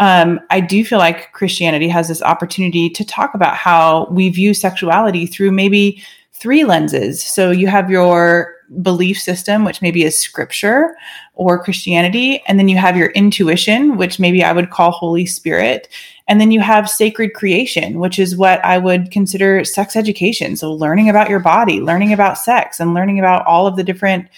Um, 0.01 0.41
I 0.51 0.59
do 0.59 0.85
feel 0.85 0.99
like 0.99 1.31
Christianity 1.35 1.87
has 1.87 2.09
this 2.09 2.21
opportunity 2.21 2.91
to 2.91 3.05
talk 3.05 3.33
about 3.35 3.55
how 3.55 4.09
we 4.11 4.29
view 4.31 4.55
sexuality 4.55 5.25
through 5.27 5.53
maybe 5.53 6.03
three 6.33 6.65
lenses. 6.65 7.23
So 7.23 7.53
you 7.53 7.69
have 7.69 7.91
your 7.93 8.56
belief 8.83 9.21
system, 9.21 9.65
which 9.65 9.83
maybe 9.83 10.05
is 10.05 10.19
scripture 10.19 10.97
or 11.35 11.63
Christianity. 11.63 12.43
And 12.47 12.59
then 12.59 12.69
you 12.69 12.77
have 12.77 12.97
your 12.97 13.11
intuition, 13.11 13.97
which 13.97 14.19
maybe 14.19 14.43
I 14.43 14.53
would 14.53 14.71
call 14.71 14.91
Holy 14.91 15.27
Spirit. 15.27 15.89
And 16.29 16.41
then 16.41 16.51
you 16.51 16.61
have 16.61 16.91
sacred 16.91 17.35
creation, 17.35 18.01
which 18.01 18.19
is 18.19 18.37
what 18.37 18.65
I 18.65 18.79
would 18.79 19.11
consider 19.11 19.65
sex 19.65 19.97
education. 19.97 20.57
So 20.57 20.73
learning 20.73 21.09
about 21.09 21.31
your 21.31 21.41
body, 21.41 21.81
learning 21.81 22.13
about 22.13 22.39
sex, 22.39 22.81
and 22.81 22.95
learning 22.95 23.19
about 23.19 23.47
all 23.47 23.67
of 23.67 23.77
the 23.77 23.85
different 23.85 24.29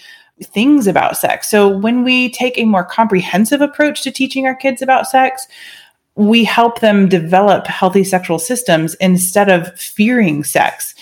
things 0.43 0.87
about 0.87 1.17
sex. 1.17 1.49
So 1.49 1.67
when 1.67 2.03
we 2.03 2.29
take 2.29 2.57
a 2.57 2.65
more 2.65 2.85
comprehensive 2.85 3.61
approach 3.61 4.03
to 4.03 4.11
teaching 4.11 4.45
our 4.45 4.55
kids 4.55 4.81
about 4.81 5.07
sex, 5.07 5.47
we 6.15 6.43
help 6.43 6.81
them 6.81 7.07
develop 7.07 7.65
healthy 7.65 8.03
sexual 8.03 8.39
systems 8.39 8.93
instead 8.95 9.49
of 9.49 9.73
fearing 9.79 10.43
sex. 10.43 10.93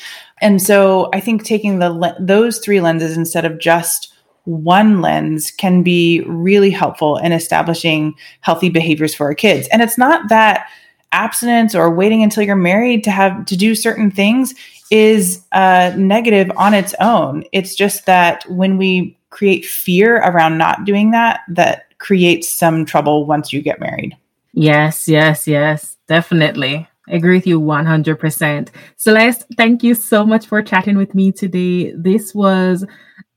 And 0.41 0.61
so 0.61 1.09
I 1.13 1.19
think 1.19 1.43
taking 1.43 1.79
the 1.79 2.15
those 2.19 2.59
three 2.59 2.81
lenses 2.81 3.17
instead 3.17 3.45
of 3.45 3.59
just 3.59 4.13
one 4.45 5.01
lens 5.01 5.51
can 5.51 5.83
be 5.83 6.21
really 6.21 6.69
helpful 6.69 7.17
in 7.17 7.33
establishing 7.33 8.15
healthy 8.41 8.69
behaviors 8.69 9.13
for 9.13 9.25
our 9.25 9.35
kids. 9.35 9.67
And 9.71 9.81
it's 9.81 9.97
not 9.97 10.29
that 10.29 10.69
abstinence 11.11 11.75
or 11.75 11.93
waiting 11.93 12.23
until 12.23 12.43
you're 12.43 12.55
married 12.55 13.03
to 13.03 13.11
have 13.11 13.45
to 13.45 13.57
do 13.57 13.75
certain 13.75 14.09
things 14.11 14.53
is 14.89 15.43
uh, 15.51 15.93
negative 15.97 16.49
on 16.55 16.73
its 16.73 16.93
own. 17.01 17.43
It's 17.51 17.75
just 17.75 18.05
that 18.05 18.43
when 18.49 18.77
we 18.77 19.17
create 19.29 19.65
fear 19.65 20.17
around 20.17 20.57
not 20.57 20.85
doing 20.85 21.11
that, 21.11 21.41
that 21.49 21.97
creates 21.97 22.47
some 22.47 22.85
trouble 22.85 23.25
once 23.25 23.51
you 23.51 23.61
get 23.61 23.79
married. 23.79 24.15
Yes, 24.53 25.07
yes, 25.07 25.47
yes, 25.47 25.97
definitely. 26.07 26.87
I 27.09 27.15
agree 27.15 27.37
with 27.37 27.47
you 27.47 27.59
100%. 27.59 28.69
Celeste, 28.97 29.45
thank 29.55 29.83
you 29.83 29.95
so 29.95 30.25
much 30.25 30.45
for 30.45 30.61
chatting 30.61 30.97
with 30.97 31.15
me 31.15 31.31
today. 31.31 31.93
This 31.95 32.35
was 32.35 32.85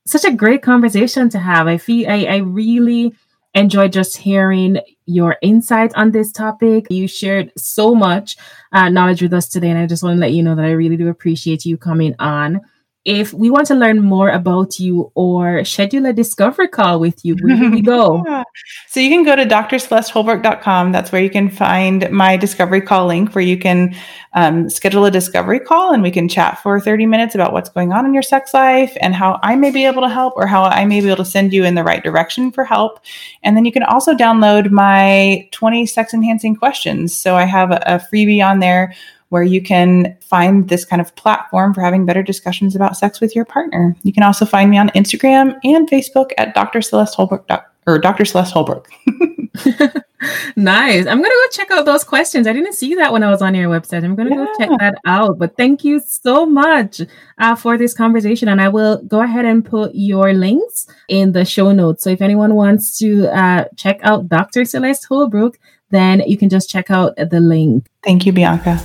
such 0.06 0.24
a 0.24 0.33
great 0.33 0.62
conversation 0.62 1.28
to 1.30 1.38
have. 1.38 1.66
I 1.66 1.78
feel 1.78 2.11
I, 2.11 2.24
I 2.24 2.37
really 2.38 3.14
enjoyed 3.54 3.92
just 3.92 4.16
hearing 4.16 4.78
your 5.06 5.37
insight 5.42 5.92
on 5.94 6.11
this 6.11 6.33
topic. 6.33 6.87
You 6.90 7.06
shared 7.06 7.52
so 7.56 7.94
much 7.94 8.37
uh, 8.72 8.88
knowledge 8.88 9.22
with 9.22 9.33
us 9.33 9.48
today, 9.48 9.70
and 9.70 9.78
I 9.78 9.87
just 9.87 10.02
want 10.02 10.16
to 10.16 10.20
let 10.20 10.33
you 10.33 10.42
know 10.42 10.54
that 10.54 10.64
I 10.64 10.72
really 10.72 10.96
do 10.96 11.09
appreciate 11.09 11.64
you 11.64 11.76
coming 11.76 12.14
on 12.18 12.61
if 13.07 13.33
we 13.33 13.49
want 13.49 13.67
to 13.67 13.75
learn 13.75 14.03
more 14.03 14.29
about 14.29 14.79
you 14.79 15.11
or 15.15 15.65
schedule 15.65 16.05
a 16.05 16.13
discovery 16.13 16.69
call 16.69 17.01
with 17.01 17.25
you, 17.25 17.35
where 17.41 17.57
do 17.57 17.71
we 17.71 17.81
go? 17.81 18.25
So 18.89 18.99
you 18.99 19.09
can 19.09 19.23
go 19.23 19.37
to 19.37 19.45
drcelesteholbrook.com. 19.45 20.91
That's 20.91 21.13
where 21.13 21.23
you 21.23 21.31
can 21.31 21.49
find 21.49 22.11
my 22.11 22.37
discovery 22.37 22.81
call 22.81 23.07
link 23.07 23.35
where 23.35 23.45
you 23.45 23.57
can 23.57 23.95
um, 24.33 24.69
schedule 24.69 25.05
a 25.05 25.11
discovery 25.11 25.61
call 25.61 25.93
and 25.93 26.03
we 26.03 26.11
can 26.11 26.29
chat 26.29 26.59
for 26.61 26.81
30 26.81 27.07
minutes 27.07 27.37
about 27.37 27.53
what's 27.53 27.69
going 27.69 27.93
on 27.93 28.05
in 28.05 28.13
your 28.13 28.25
sex 28.25 28.53
life 28.53 28.97
and 29.01 29.15
how 29.15 29.39
I 29.45 29.55
may 29.55 29.71
be 29.71 29.87
able 29.87 30.03
to 30.03 30.09
help 30.09 30.35
or 30.37 30.47
how 30.47 30.65
I 30.65 30.85
may 30.85 31.01
be 31.01 31.07
able 31.07 31.25
to 31.25 31.31
send 31.31 31.53
you 31.53 31.65
in 31.65 31.77
the 31.77 31.85
right 31.85 32.03
direction 32.03 32.51
for 32.51 32.65
help. 32.65 32.99
And 33.45 33.57
then 33.57 33.65
you 33.65 33.71
can 33.71 33.85
also 33.85 34.15
download 34.15 34.71
my 34.71 35.49
20 35.53 35.87
sex 35.87 36.13
enhancing 36.13 36.57
questions. 36.57 37.17
So 37.17 37.37
I 37.37 37.45
have 37.45 37.71
a, 37.71 37.83
a 37.87 38.01
freebie 38.13 38.45
on 38.45 38.59
there 38.59 38.93
where 39.31 39.43
you 39.43 39.62
can 39.62 40.16
find 40.21 40.69
this 40.69 40.85
kind 40.85 41.01
of 41.01 41.14
platform 41.16 41.73
for 41.73 41.81
having 41.81 42.05
better 42.05 42.23
discussions 42.23 42.77
about 42.77 42.97
sex 42.97 43.21
with 43.21 43.35
your 43.35 43.45
partner. 43.45 43.97
You 44.03 44.12
can 44.12 44.23
also 44.23 44.45
find 44.45 44.71
me 44.71 44.77
on 44.77 44.90
Instagram 44.90 45.57
and 45.64 45.88
Facebook 45.88 46.33
at 46.37 46.55
Dr. 46.55 46.83
Celeste 46.83 47.14
Holbrook 47.14 47.49
or 47.87 47.99
Dr. 47.99 48.25
Celeste 48.25 48.53
Holbrook. 48.53 48.88
nice. 50.57 51.07
I'm 51.07 51.19
going 51.19 51.31
to 51.31 51.47
go 51.47 51.47
check 51.53 51.71
out 51.71 51.87
those 51.87 52.05
questions. 52.05 52.47
I 52.47 52.53
didn't 52.53 52.75
see 52.75 52.95
that 52.97 53.12
when 53.12 53.23
I 53.23 53.31
was 53.31 53.40
on 53.40 53.55
your 53.55 53.71
website. 53.71 54.05
I'm 54.05 54.16
going 54.16 54.29
to 54.29 54.35
yeah. 54.35 54.45
go 54.45 54.59
check 54.59 54.71
that 54.81 54.95
out. 55.07 55.38
But 55.38 55.57
thank 55.57 55.85
you 55.85 56.01
so 56.01 56.45
much 56.45 57.01
uh, 57.38 57.55
for 57.55 57.79
this 57.79 57.95
conversation. 57.95 58.49
And 58.49 58.61
I 58.61 58.69
will 58.69 59.03
go 59.05 59.23
ahead 59.23 59.45
and 59.45 59.64
put 59.64 59.93
your 59.95 60.35
links 60.35 60.87
in 61.09 61.33
the 61.33 61.45
show 61.45 61.73
notes. 61.73 62.05
So 62.05 62.11
if 62.11 62.21
anyone 62.21 62.55
wants 62.55 62.99
to 62.99 63.29
uh, 63.29 63.64
check 63.77 64.01
out 64.03 64.29
Dr. 64.29 64.64
Celeste 64.64 65.07
Holbrook, 65.07 65.59
then 65.90 66.21
you 66.27 66.37
can 66.37 66.49
just 66.49 66.69
check 66.71 66.90
out 66.90 67.16
the 67.16 67.40
link. 67.40 67.87
Thank 68.03 68.27
you, 68.27 68.33
Bianca. 68.33 68.81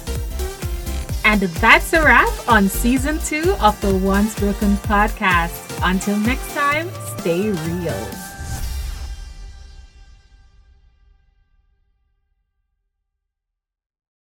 And 1.25 1.41
that's 1.41 1.91
a 1.93 2.03
wrap 2.03 2.29
on 2.47 2.69
season 2.69 3.17
two 3.17 3.55
of 3.59 3.81
the 3.81 3.95
Once 3.95 4.39
Broken 4.39 4.75
podcast. 4.77 5.79
Until 5.83 6.17
next 6.19 6.53
time, 6.53 6.87
stay 7.17 7.49
real. 7.49 8.24